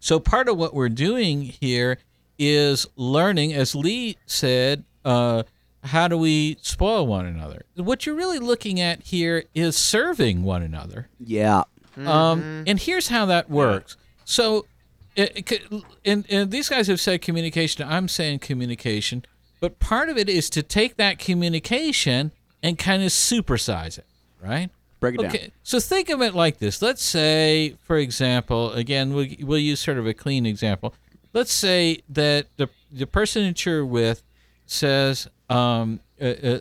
[0.00, 1.98] so part of what we're doing here
[2.38, 5.44] is learning, as Lee said, uh,
[5.86, 7.62] how do we spoil one another?
[7.76, 11.08] What you're really looking at here is serving one another.
[11.18, 11.64] Yeah.
[11.96, 13.96] Um, and here's how that works.
[14.24, 14.66] So,
[15.14, 15.62] it, it
[16.04, 17.86] and, and these guys have said communication.
[17.88, 19.24] I'm saying communication,
[19.60, 22.32] but part of it is to take that communication
[22.62, 24.06] and kind of supersize it,
[24.42, 24.68] right?
[25.00, 25.30] Break it down.
[25.30, 26.82] Okay, so think of it like this.
[26.82, 30.94] Let's say, for example, again, we'll, we'll use sort of a clean example.
[31.32, 34.22] Let's say that the the person that you're with
[34.66, 36.58] says, um, uh, uh,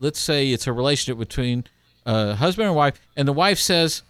[0.00, 1.64] let's say it's a relationship between
[2.06, 4.02] uh, husband and wife, and the wife says,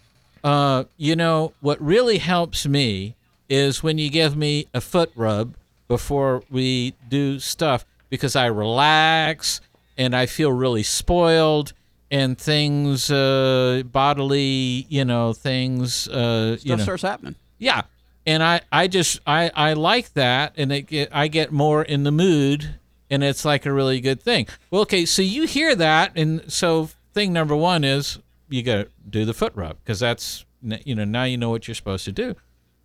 [0.43, 3.15] uh, you know, what really helps me
[3.49, 5.55] is when you give me a foot rub
[5.87, 9.61] before we do stuff because I relax
[9.97, 11.73] and I feel really spoiled
[12.11, 17.35] and things uh, bodily, you know, things, uh, you Stuff know, starts happening.
[17.57, 17.83] yeah.
[18.27, 22.03] And I, I just I, I like that and it get, I get more in
[22.03, 22.75] the mood
[23.09, 24.47] and it's like a really good thing.
[24.71, 28.89] Well, okay, so you hear that and so thing number 1 is you got to
[29.09, 32.11] do the foot rub because that's you know now you know what you're supposed to
[32.11, 32.35] do.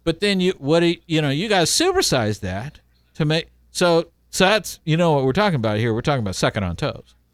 [0.05, 2.81] But then you what do you, you know, you got to supersize that
[3.15, 5.93] to make so so that's you know what we're talking about here.
[5.93, 7.15] We're talking about sucking on toes.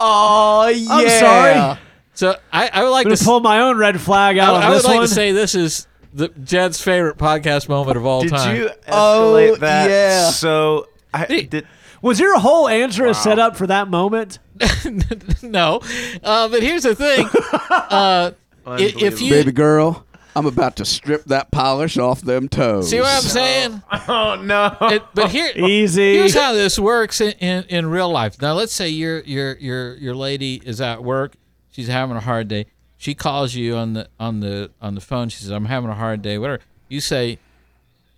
[0.00, 0.86] Oh yeah.
[0.90, 1.80] I'm sorry.
[2.14, 4.68] So I, I would like to pull my own red flag out I, on I
[4.68, 5.08] would this like one.
[5.08, 8.30] to say this is the Jed's favorite podcast moment of all time.
[8.30, 8.56] Did time.
[8.56, 9.90] you escalate Oh, that?
[9.90, 10.30] yeah.
[10.30, 11.42] So I Hey.
[11.42, 11.66] did.
[12.02, 14.38] was your whole answer a set up for that moment?
[15.42, 15.80] no,
[16.22, 17.26] uh, but here's the thing:
[17.70, 18.30] uh,
[18.66, 20.04] i- if you Baby girl,
[20.36, 22.90] I'm about to strip that polish off them toes.
[22.90, 24.76] see what I'm saying, Oh no!
[24.88, 26.14] it, but here, Easy.
[26.14, 28.40] here's how this works in, in, in real life.
[28.40, 31.34] Now, let's say your your your your lady is at work.
[31.70, 32.66] She's having a hard day.
[33.04, 35.28] She calls you on the on the on the phone.
[35.28, 36.62] She says, "I'm having a hard day." Whatever.
[36.88, 37.38] You say,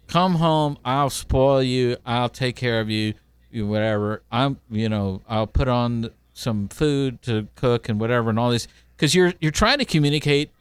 [0.07, 0.79] "Come home.
[0.85, 1.97] I'll spoil you.
[2.07, 3.15] I'll take care of you.
[3.51, 4.23] you whatever.
[4.31, 8.69] I'm you know I'll put on some food to cook and whatever and all this
[8.97, 10.53] because you're you're trying to communicate."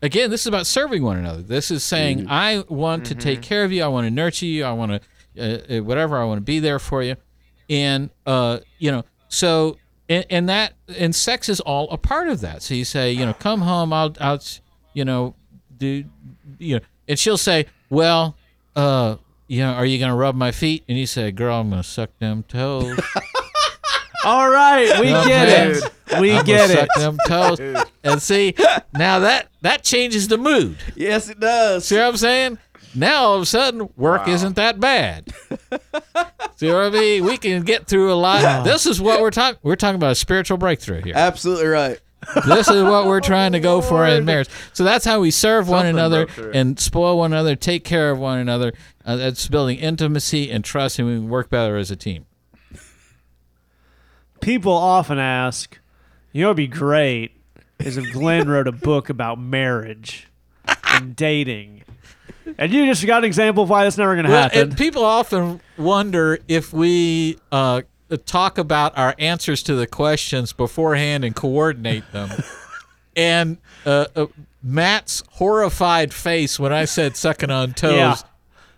[0.00, 1.42] Again, this is about serving one another.
[1.42, 3.82] This is saying, I want to take care of you.
[3.82, 4.64] I want to nurture you.
[4.64, 5.00] I want to,
[5.38, 6.18] uh, uh, whatever.
[6.18, 7.16] I want to be there for you
[7.68, 9.76] and uh, you know, so
[10.08, 12.62] and, and that and sex is all a part of that.
[12.62, 14.40] So you say, you know, come home, I'll, I'll,
[14.92, 15.34] you know,
[15.76, 16.04] do,
[16.58, 18.36] you know, and she'll say, well,
[18.76, 20.84] uh, you know, are you gonna rub my feet?
[20.88, 22.98] And you say, girl, I'm gonna suck them toes.
[24.24, 25.84] All right, we No, get it.
[26.18, 26.78] We I'm get it.
[26.78, 27.60] suck them toes.
[28.04, 28.54] And see,
[28.92, 30.76] now that that changes the mood.
[30.94, 31.86] yes, it does.
[31.86, 32.58] See what I'm saying?
[32.94, 35.32] Now all of a sudden, work isn't that bad.
[36.56, 37.24] See what I mean?
[37.24, 38.64] We can get through a lot.
[38.64, 39.58] This is what we're talking.
[39.62, 41.14] We're talking about a spiritual breakthrough here.
[41.16, 42.00] Absolutely right.
[42.46, 44.48] this is what we're trying to go for in marriage.
[44.72, 48.38] So that's how we serve one another and spoil one another, take care of one
[48.38, 48.72] another.
[49.04, 52.24] Uh, that's building intimacy and trust, and we work better as a team.
[54.40, 55.78] People often ask,
[56.32, 57.32] you know, it'd be great
[57.78, 60.28] is if Glenn wrote a book about marriage
[60.86, 61.83] and dating.
[62.58, 64.60] And you just got an example of why that's never going to Well, happen.
[64.60, 67.82] and people often wonder if we uh,
[68.26, 72.30] talk about our answers to the questions beforehand and coordinate them.
[73.16, 74.26] and uh, uh,
[74.62, 78.16] Matt's horrified face when I said sucking on toes Yeah.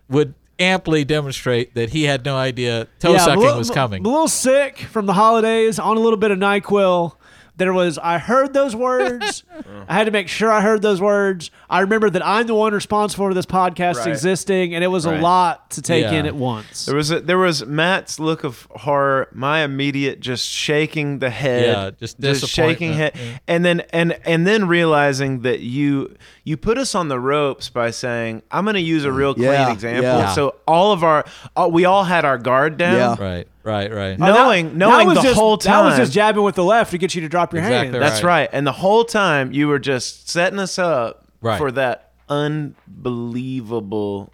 [0.09, 4.03] would amply demonstrate that he had no idea toe Yeah, sucking was coming.
[4.03, 7.13] I'm a little sick from the holidays, on a little bit of NyQuil.
[7.59, 9.43] There was, I heard those words.
[9.89, 11.51] I had to make sure I heard those words.
[11.71, 14.09] I remember that I'm the one responsible for this podcast Right.
[14.09, 15.21] existing, and it was a Right.
[15.23, 16.13] lot to take Yeah.
[16.13, 16.85] in at once.
[16.85, 21.65] There was a, there was Matt's look of horror, my immediate just shaking the head,
[21.67, 26.77] Yeah, just shaking head, disappointment, and then and and then realizing that you you put
[26.77, 30.03] us on the ropes by saying I'm going to use a real clean Yeah, example.
[30.03, 30.33] yeah.
[30.33, 31.25] So all of our
[31.57, 32.97] uh, we all had our guard down.
[32.97, 33.17] Yeah.
[33.19, 34.17] Right, right, right.
[34.19, 34.35] Oh, no.
[34.35, 35.85] knowing- that knowing was the just- whole time.
[35.85, 37.93] That was just jabbing with the left to get you to drop your Exactly hands.
[37.95, 38.01] right.
[38.01, 38.49] That's right.
[38.53, 41.59] And the whole time you were just setting us up Right.
[41.59, 44.33] for that unbelievable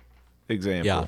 [0.49, 0.87] example.
[0.87, 1.07] Yeah.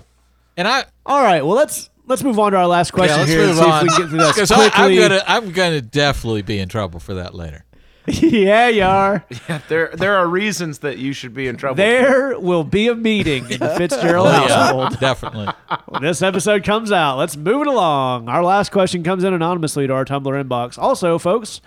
[0.56, 3.30] And I All right, well let's let's move on to our last question yeah, let's
[3.30, 4.96] here and move see on if we can get through this because I, I'm quickly.
[4.98, 7.64] gonna I'm gonna definitely be in trouble for that later.
[8.20, 9.24] yeah, you are.
[9.68, 11.76] There there are reasons that you should be in trouble.
[11.76, 15.48] There will be a meeting in the Fitzgerald Oh, yeah, household definitely.
[15.88, 17.16] when this episode comes out.
[17.16, 18.28] Let's move it along.
[18.28, 20.76] Our last question comes in anonymously to our Tumblr inbox.
[20.78, 21.62] Also, folks,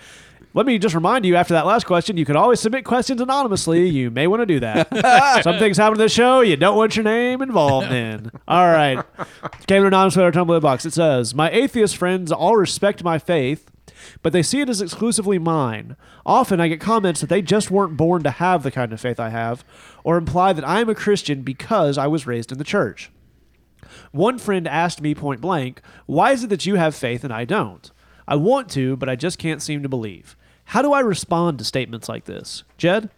[0.53, 3.87] let me just remind you after that last question, you can always submit questions anonymously.
[3.89, 5.43] You may want to do that.
[5.43, 8.31] Some things happen to the show you don't want your name involved in.
[8.47, 9.03] All right.
[9.67, 10.85] Came in anonymously to our Tumblr inbox.
[10.85, 13.71] It says, My atheist friends all respect my faith,
[14.21, 15.95] but they see it as exclusively mine.
[16.25, 19.19] Often I get comments that they just weren't born to have the kind of faith
[19.19, 19.63] I have,
[20.03, 23.11] or imply that I am a Christian because I was raised in the church.
[24.11, 27.45] One friend asked me point blank, Why is it that you have faith and I
[27.45, 27.89] don't?
[28.27, 30.35] I want to, but I just can't seem to believe.
[30.65, 32.63] How do I respond to statements like this?
[32.77, 33.09] Jed?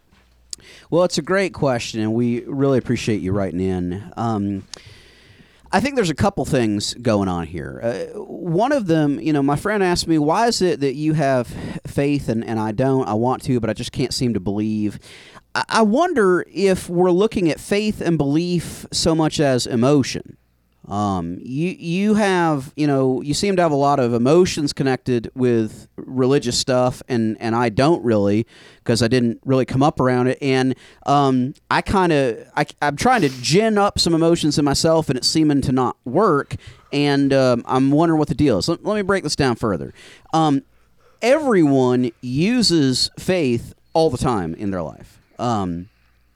[0.89, 4.11] Well, it's a great question, and we really appreciate you writing in.
[4.17, 4.67] Um,
[5.71, 7.79] I think there's a couple things going on here.
[7.83, 11.13] Uh, one of them, you know, my friend asked me, why is it that you
[11.13, 11.47] have
[11.85, 13.07] faith and, and I don't?
[13.07, 14.99] I want to, but I just can't seem to believe.
[15.53, 20.37] I, I wonder if we're looking at faith and belief so much as emotion.
[20.89, 25.31] Um, you you have you know you seem to have a lot of emotions connected
[25.35, 30.27] with religious stuff, and and I don't really because I didn't really come up around
[30.27, 30.75] it, and
[31.05, 32.39] um, I kind of
[32.81, 36.55] I'm trying to gin up some emotions in myself, and it's seeming to not work,
[36.91, 38.67] and um, I'm wondering what the deal is.
[38.67, 39.93] Let, let me break this down further.
[40.33, 40.63] Um,
[41.21, 45.21] everyone uses faith all the time in their life.
[45.37, 45.89] Um,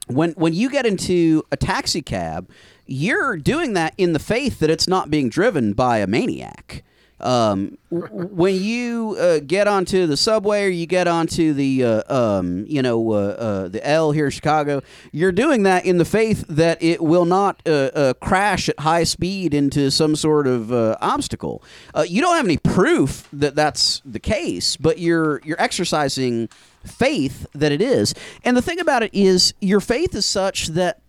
[0.08, 2.50] when when you get into a taxi cab,
[2.86, 6.84] you're doing that in the faith that it's not being driven by a maniac.
[7.24, 12.66] Um, when you uh, get onto the subway or you get onto the uh, um,
[12.68, 14.82] you know uh, uh, the L here in Chicago,
[15.14, 19.06] you're doing that in the faith that it will not uh, uh, crash at high
[19.06, 21.64] speed into some sort of obstacle.
[22.06, 26.50] You don't have any proof that that's the case, but you're you're exercising
[26.86, 28.14] faith that it is.
[28.44, 31.00] And the thing about it is, your faith is such that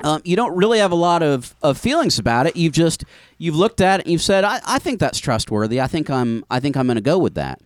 [0.00, 2.56] um, you don't really have a lot of, of feelings about it.
[2.56, 3.04] You've just
[3.38, 5.80] you've looked at it and you've said, I, I think that's trustworthy.
[5.80, 7.60] I think I'm I think I'm going to go with that.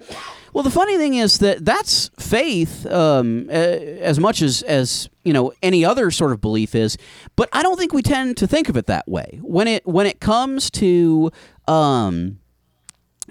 [0.53, 5.53] Well, the funny thing is that that's faith um, as much as as you know
[5.63, 6.99] any other sort of belief is,
[7.37, 10.07] but I don't think we tend to think of it that way when it when
[10.07, 11.31] it comes to.
[11.69, 12.39] Um,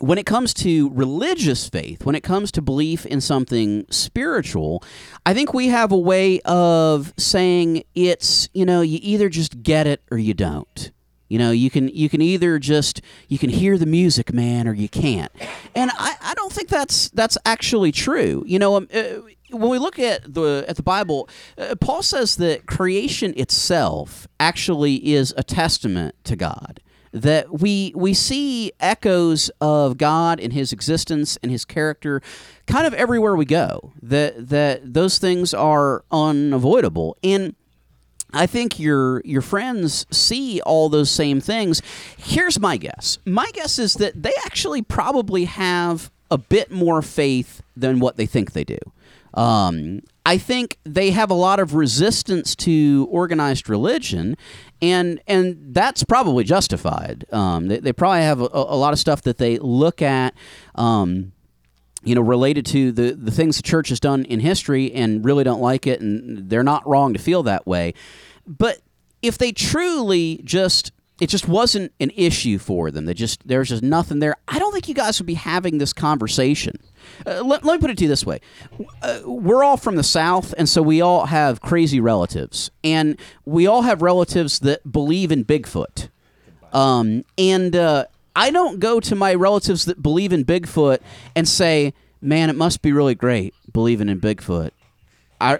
[0.01, 4.83] when it comes to religious faith, when it comes to belief in something spiritual,
[5.25, 9.85] I think we have a way of saying it's, you know, you either just get
[9.85, 10.91] it or you don't.
[11.29, 14.73] You know, you can you can either just you can hear the music, man, or
[14.73, 15.31] you can't.
[15.73, 18.43] And I, I don't think that's that's actually true.
[18.45, 22.35] You know, um, uh, when we look at the at the Bible, uh, Paul says
[22.35, 26.80] that creation itself actually is a testament to God
[27.11, 32.21] that we we see echoes of God in His existence and His character,
[32.67, 33.91] kind of everywhere we go.
[34.01, 37.17] That that those things are unavoidable.
[37.23, 37.55] And
[38.33, 41.81] I think your your friends see all those same things.
[42.17, 43.17] Here's my guess.
[43.25, 48.25] My guess is that they actually probably have a bit more faith than what they
[48.25, 48.77] think they do.
[49.33, 54.37] Um, I think they have a lot of resistance to organized religion,
[54.81, 57.25] and and that's probably justified.
[57.31, 60.33] Um, they, they probably have a, a lot of stuff that they look at.
[60.75, 61.33] Um,
[62.03, 65.43] you know, related to the, the things the church has done in history and really
[65.43, 67.93] don't like it, and they're not wrong to feel that way.
[68.47, 68.79] But
[69.21, 73.05] if they truly just it just wasn't an issue for them.
[73.05, 74.35] They just there's just nothing there.
[74.47, 76.77] I don't think you guys would be having this conversation.
[77.25, 78.39] Uh, let, let me put it to you this way:
[79.01, 83.67] uh, we're all from the South, and so we all have crazy relatives, and we
[83.67, 86.09] all have relatives that believe in Bigfoot.
[86.73, 90.99] Um, and uh, I don't go to my relatives that believe in Bigfoot
[91.35, 94.71] and say, "Man, it must be really great believing in Bigfoot."
[95.39, 95.59] I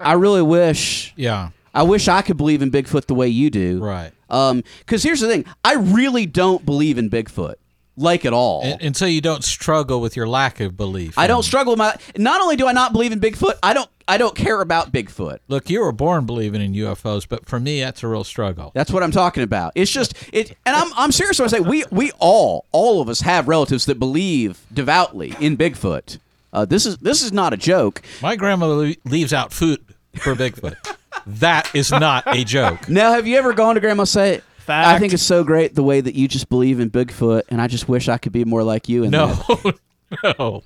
[0.00, 1.50] I really wish Yeah.
[1.72, 3.80] I wish I could believe in Bigfoot the way you do.
[3.82, 4.12] Right.
[4.30, 7.54] Um, because here's the thing: I really don't believe in Bigfoot,
[7.96, 8.62] like at all.
[8.80, 11.18] And, so you don't struggle with your lack of belief.
[11.18, 11.96] I don't struggle with my.
[12.16, 13.88] Not only do I not believe in Bigfoot, I don't.
[14.06, 15.38] I don't care about Bigfoot.
[15.48, 18.70] Look, you were born believing in UFOs, but for me, that's a real struggle.
[18.74, 19.72] That's what I'm talking about.
[19.74, 23.08] It's just it, and I'm I'm serious when I say we we all all of
[23.08, 26.18] us have relatives that believe devoutly in Bigfoot.
[26.52, 28.02] Uh, this is this is not a joke.
[28.22, 29.82] My grandmother leaves out food
[30.16, 30.76] for Bigfoot.
[31.26, 32.88] that is not a joke.
[32.88, 34.74] Now, have you ever gone to grandma and say?
[34.74, 37.66] I think it's so great the way that you just believe in Bigfoot, and I
[37.66, 39.04] just wish I could be more like you.
[39.04, 39.74] In that.
[40.22, 40.62] No, no,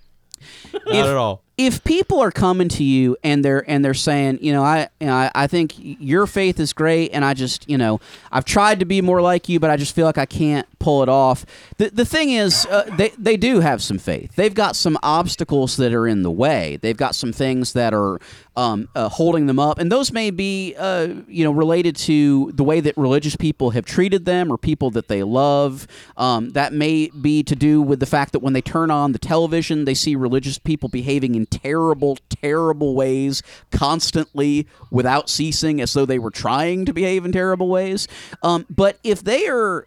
[0.73, 1.43] not If- at all.
[1.57, 5.09] if people are coming to you and they're and they're saying, you know, I you
[5.09, 8.01] know, I, I think your faith is great, and I just you know
[8.31, 11.03] I've tried to be more like you, but I just feel like I can't pull
[11.03, 11.45] it off.
[11.79, 14.37] The the thing is, uh, they they do have some faith.
[14.37, 16.79] They've got some obstacles that are in the way.
[16.81, 18.21] They've got some things that are
[18.57, 22.63] um, uh, holding them up, and those may be uh, you know related to the
[22.63, 25.89] way that religious people have treated them or people that they love.
[26.17, 29.19] Um, that may be to do with the fact that when they turn on the
[29.19, 36.07] television, they see religious people behaving in terrible, terrible ways constantly without ceasing, as though
[36.07, 38.07] they were trying to behave in terrible ways.
[38.43, 39.87] Um, but if they are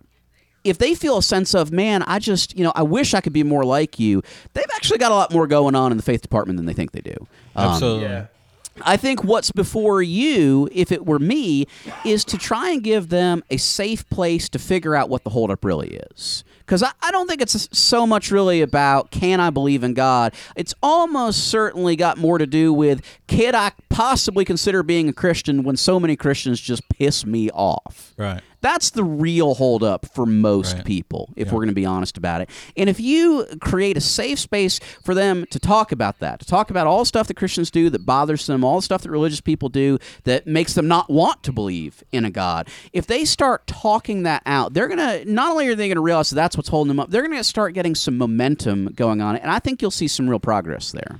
[0.63, 3.34] if they feel a sense of man i just you know i wish i could
[3.34, 4.22] be more like you
[4.53, 6.91] they've actually got a lot more going on in the faith department than they think
[6.91, 7.15] they do
[7.55, 8.07] Um, Absolutely.
[8.82, 11.67] I think what's before you, if it were me,
[12.05, 15.65] is to try and give them a safe place to figure out what the holdup
[15.65, 16.43] really is.
[16.59, 20.34] Because I, I don't think it's so much really about can I believe in God.
[20.55, 25.63] It's almost certainly got more to do with can I possibly consider being a Christian
[25.63, 28.13] when so many Christians just piss me off.
[28.17, 28.41] Right.
[28.62, 30.86] That's the real holdup for most Right.
[30.86, 32.49] people, if we're going to be honest about it.
[32.78, 36.70] And if you create a safe space for them to talk about that, to talk
[36.70, 39.41] about all the stuff that Christians do that bothers them, all the stuff that religious
[39.41, 43.66] people do that makes them not want to believe in a God, if they start
[43.68, 46.55] talking that out, they're going to, not only are they going to realize that that's
[46.55, 49.36] what's holding them up, they're going to start getting some momentum going on.
[49.36, 51.20] And I think you'll see some real progress there.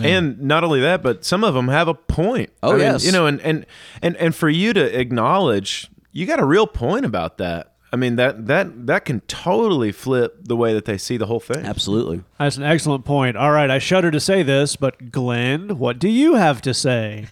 [0.00, 2.50] And not only that, but some of them have a point.
[2.62, 3.04] Oh, I mean, yes.
[3.04, 3.66] you know, and and
[4.00, 7.72] and and for you to acknowledge, you got a real point about that.
[7.92, 11.38] I mean that that that can totally flip the way that they see the whole
[11.40, 11.64] thing.
[11.66, 12.22] Absolutely.
[12.38, 13.36] That's an excellent point.
[13.36, 17.26] All right, I shudder to say this, but Glenn, what do you have to say?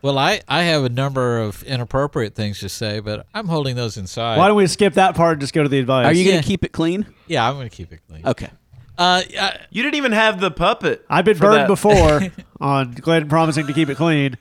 [0.00, 3.96] Well, I, I have a number of inappropriate things to say, but I'm holding those
[3.96, 4.38] inside.
[4.38, 6.06] Why don't we skip that part and just go to the advice?
[6.06, 6.42] Are you going Yeah.
[6.42, 7.04] to keep it clean?
[7.26, 8.24] yeah, I'm going to keep it clean.
[8.24, 8.50] Okay.
[8.98, 11.04] Uh, yeah, You didn't even have the puppet.
[11.08, 11.66] I've been burned that.
[11.68, 12.20] before
[12.60, 14.36] on Glenn promising to keep it clean.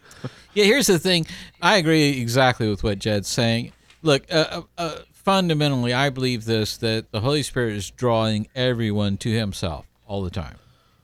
[0.55, 1.27] Yeah, here's the thing.
[1.61, 3.71] I agree exactly with what Jed's saying.
[4.01, 9.17] Look, uh, uh, uh, fundamentally, I believe this that the Holy Spirit is drawing everyone
[9.17, 10.55] to Himself all the time.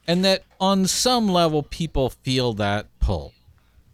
[0.07, 3.33] And that on some level, people feel that pull.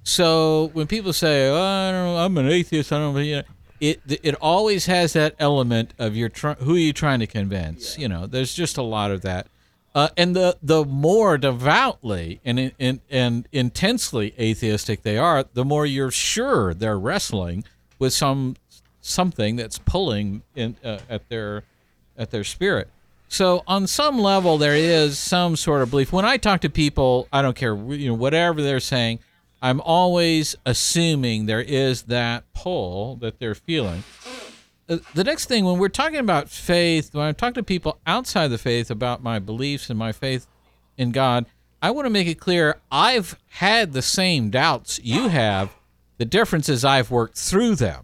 [0.04, 3.44] So when people say, oh, I don't know, I'm an atheist, I don't you know,
[3.80, 7.98] it, it always has that element of you're try- who are you trying to convince?
[7.98, 9.48] You know, there's just a lot of that.
[9.96, 15.86] Uh, and the the more devoutly and, and and intensely atheistic they are, the more
[15.86, 17.64] you're sure they're wrestling
[17.98, 18.56] with some
[19.02, 21.64] something that's pulling in uh, at their
[22.18, 22.88] at their spirit.
[23.30, 26.12] So on some level, there is some sort of belief.
[26.12, 29.20] When I talk to people, I don't care you know whatever they're saying.
[29.62, 34.04] I'm always assuming there is that pull that they're feeling.
[34.88, 38.48] Uh, the next thing when we're talking about faith when I'm talking to people outside
[38.48, 40.48] the faith about my beliefs and my faith
[40.98, 41.46] in god
[41.82, 45.70] i want to make it clear i've had the same doubts you have
[46.18, 48.04] the difference is i've worked through them.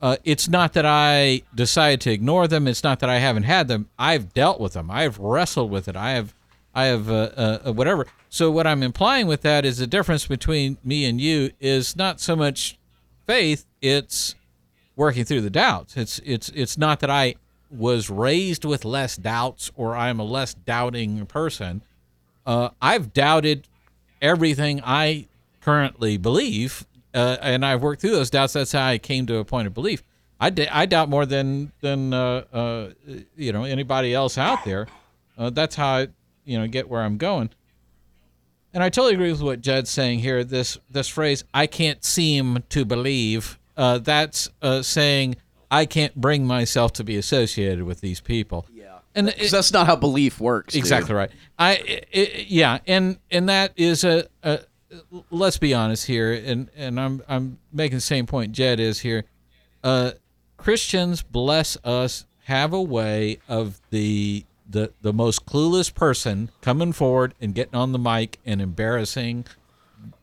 [0.00, 2.66] Uh, it's not that i decided to ignore them.
[2.66, 3.88] It's not that i haven't had them.
[3.98, 4.90] I've dealt with them.
[4.90, 5.96] I've wrestled with it.
[5.96, 6.34] I have
[6.74, 10.26] i have uh, uh, uh, whatever so what i'm implying with that is the difference
[10.26, 12.78] between me and you is not so much
[13.26, 14.34] faith it's
[14.96, 15.96] working through the doubts.
[15.96, 17.34] It's it's it's not that I
[17.70, 21.82] was raised with less doubts or I'm a less doubting person.
[22.44, 23.66] Uh, I've doubted
[24.20, 25.26] everything I
[25.60, 28.52] currently believe, uh, and I've worked through those doubts.
[28.52, 30.02] That's how I came to a point of belief.
[30.40, 32.88] I, d- I doubt more than than uh, uh,
[33.36, 34.88] you know anybody else out there.
[35.38, 36.08] Uh, that's how I
[36.44, 37.50] you know get where I'm going.
[38.74, 40.44] And I totally agree with what Jed's saying here.
[40.44, 45.36] This this phrase, "I can't seem to believe," uh, that's uh, saying
[45.70, 48.66] I can't bring myself to be associated with these people.
[48.72, 50.72] Yeah, and it- that's not how belief works.
[50.72, 50.80] dude.
[50.80, 51.30] exactly right.
[51.58, 54.60] I i i yeah, and and that is a, a
[55.30, 59.24] let's be honest here, and and I'm I'm making the same point Jed is here.
[59.84, 60.12] Uh,
[60.56, 67.34] Christians, bless us, have a way of the the the most clueless person coming forward
[67.40, 69.46] and getting on the mic and embarrassing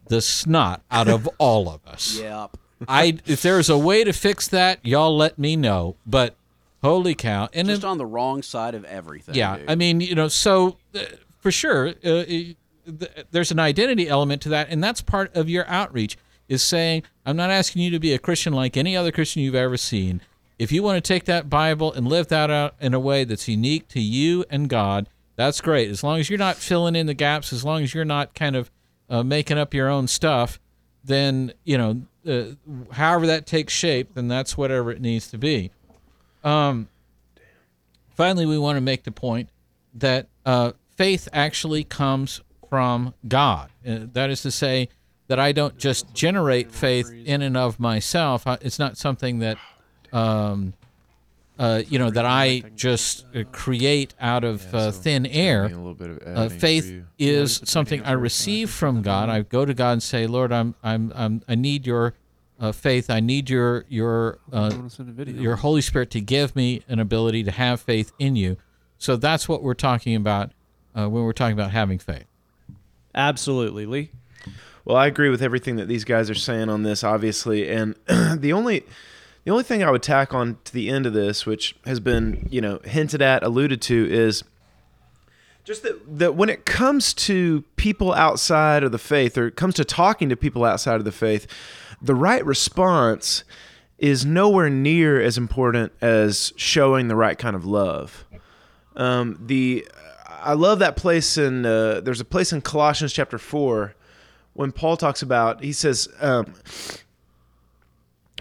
[0.07, 2.19] the snot out of all of us.
[2.19, 2.57] Yep.
[2.87, 5.95] I if there's a way to fix that, y'all let me know.
[6.05, 6.35] But
[6.81, 7.49] holy cow!
[7.53, 9.35] And Just then, on the wrong side of everything.
[9.35, 9.69] yeah, dude.
[9.69, 10.99] I mean, you know, so uh,
[11.39, 12.55] for sure, uh, uh, th-
[13.31, 16.17] there's an identity element to that, and that's part of your outreach.
[16.47, 19.53] Is saying, I'm not asking you to be a Christian like any other Christian you've
[19.53, 20.21] ever seen.
[20.59, 23.47] If you want to take that Bible and live that out in a way that's
[23.47, 25.89] unique to you and God, that's great.
[25.89, 28.55] As long as you're not filling in the gaps, as long as you're not kind
[28.55, 28.69] of
[29.09, 30.59] uh, making up your own stuff,
[31.03, 35.71] then you know, uh, however that takes shape, then that's whatever it needs to be.
[36.43, 36.89] Um,
[38.13, 39.49] finally, we want to make the point
[39.93, 43.71] that uh, faith actually comes from God.
[43.87, 44.89] Uh, that is to say,
[45.29, 48.45] that I don't just generate faith in and of myself.
[48.61, 49.57] It's not something that,
[50.13, 50.73] um,
[51.57, 55.65] uh, you know, that I just uh, create out of uh, thin air.
[55.65, 59.27] A little bit of Uh, faith is something I receive from God.
[59.27, 62.13] I go to God and say, Lord, I'm, I'm, I'm I need your
[62.61, 63.09] uh, faith.
[63.09, 64.71] I need your, your, uh,
[65.25, 68.55] your Holy Spirit to give me an ability to have faith in you.
[68.97, 70.51] So that's what we're talking about
[70.95, 72.25] uh, when we're talking about having faith.
[73.13, 74.11] Absolutely, Lee.
[74.85, 78.53] Well, I agree with everything that these guys are saying on this, obviously, and the
[78.53, 78.85] only
[79.49, 82.47] the only thing I would tack on to the end of this, which has been
[82.51, 84.43] you know hinted at, alluded to, is
[85.63, 89.73] just that, that when it comes to people outside of the faith, or it comes
[89.73, 91.47] to talking to people outside of the faith,
[91.99, 93.43] the right response
[93.97, 98.25] is nowhere near as important as showing the right kind of love.
[98.95, 99.87] Um, the
[100.27, 103.95] I love that place in uh, there's a place in Colossians chapter four
[104.53, 106.53] when Paul talks about he says um,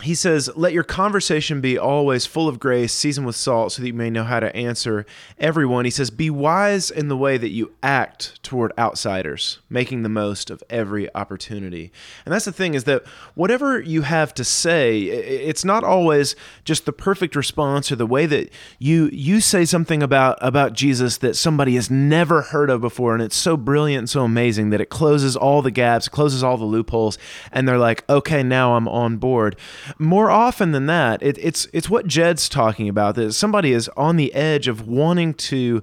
[0.02, 3.88] he says, Let your conversation be always full of grace, seasoned with salt, so that
[3.88, 5.06] you may know how to answer
[5.38, 5.84] everyone.
[5.84, 10.50] He says, Be wise in the way that you act toward outsiders, making the most
[10.50, 11.92] of every opportunity.
[12.24, 16.86] And that's the thing is that whatever you have to say, it's not always just
[16.86, 21.34] the perfect response or the way that you you say something about about Jesus that
[21.34, 24.90] somebody has never heard of before, and it's so brilliant and so amazing that it
[24.90, 27.18] closes all the gaps, closes all the loopholes,
[27.52, 29.56] and they're like, okay, now I'm on board.
[29.98, 34.16] More often than that, it, it's it's what Jed's talking about that somebody is on
[34.16, 35.82] the edge of wanting to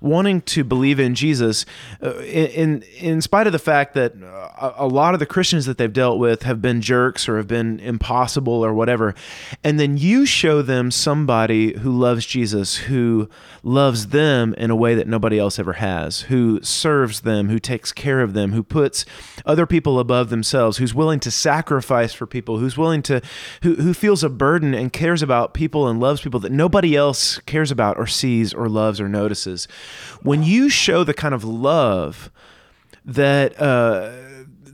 [0.00, 1.64] wanting to believe in Jesus,
[2.02, 5.78] uh, in in spite of the fact that a, a lot of the Christians that
[5.78, 9.14] they've dealt with have been jerks or have been impossible or whatever,
[9.62, 13.28] and then you show them somebody who loves Jesus, who
[13.62, 17.92] loves them in a way that nobody else ever has, who serves them, who takes
[17.92, 19.04] care of them, who puts
[19.44, 23.20] other people above themselves, who's willing to sacrifice for people, who's willing to,
[23.62, 27.38] who, who feels a burden and cares about people and loves people that nobody else
[27.40, 29.68] cares about or sees or loves or notices.
[30.22, 32.30] When you show the kind of love
[33.04, 34.10] that uh,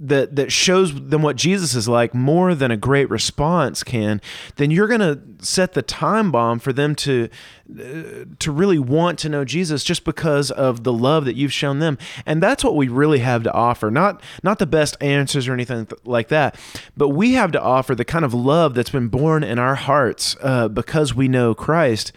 [0.01, 4.21] that that shows them what Jesus is like more than a great response can,
[4.57, 7.29] then you're going to set the time bomb for them to
[7.71, 11.79] uh, to really want to know Jesus just because of the love that you've shown
[11.79, 11.97] them.
[12.27, 13.91] And that's what we really have to offer.
[13.91, 16.59] Not not the best answers or anything th- like that,
[16.97, 20.37] but we have to offer the kind of love that's been born in our hearts
[20.43, 22.13] uh, because we know Christ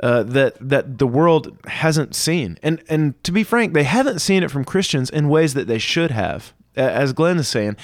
[0.00, 2.58] uh, that that the world hasn't seen.
[2.62, 5.78] And and to be frank, they haven't seen it from Christians in ways that they
[5.78, 7.76] should have, as Glenn is saying.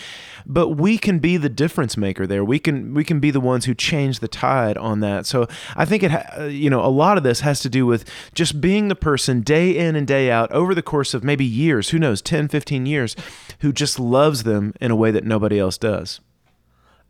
[0.47, 2.45] But we can be the difference maker there.
[2.45, 5.27] We can we can be the ones who change the tide on that.
[5.27, 5.47] So
[5.77, 8.09] I think it ha- uh, you know a lot of this has to do with
[8.35, 11.91] just being the person day in and day out over the course of maybe years,
[11.91, 13.15] who knows, 10, 15 years,
[13.61, 16.21] who just loves them in a way that nobody else does.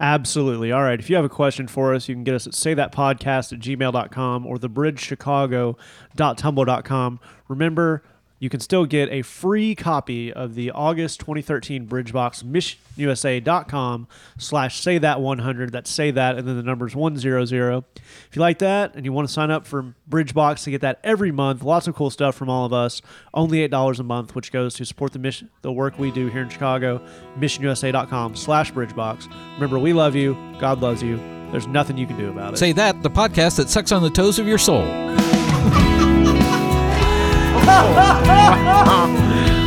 [0.00, 0.70] Absolutely.
[0.70, 1.00] All right.
[1.00, 4.46] If you have a question for us, you can get us at saythatpodcast at gmail.com
[4.46, 7.20] or thebridgechicago.tumblr.com.
[7.48, 8.04] Remember,
[8.38, 14.06] you can still get a free copy of the August 2013 Bridgebox, missionusa.com
[14.38, 15.72] slash say that 100.
[15.72, 17.42] That's say that, and then the number's 100.
[17.42, 21.00] If you like that and you want to sign up for Bridgebox to get that
[21.02, 23.02] every month, lots of cool stuff from all of us,
[23.34, 26.42] only $8 a month, which goes to support the mission, the work we do here
[26.42, 27.04] in Chicago,
[27.38, 29.32] missionusa.com slash Bridgebox.
[29.54, 30.36] Remember, we love you.
[30.60, 31.16] God loves you.
[31.50, 32.58] There's nothing you can do about it.
[32.58, 34.84] Say that, the podcast that sucks on the toes of your soul.
[37.68, 39.57] 哈哈哈哈哈。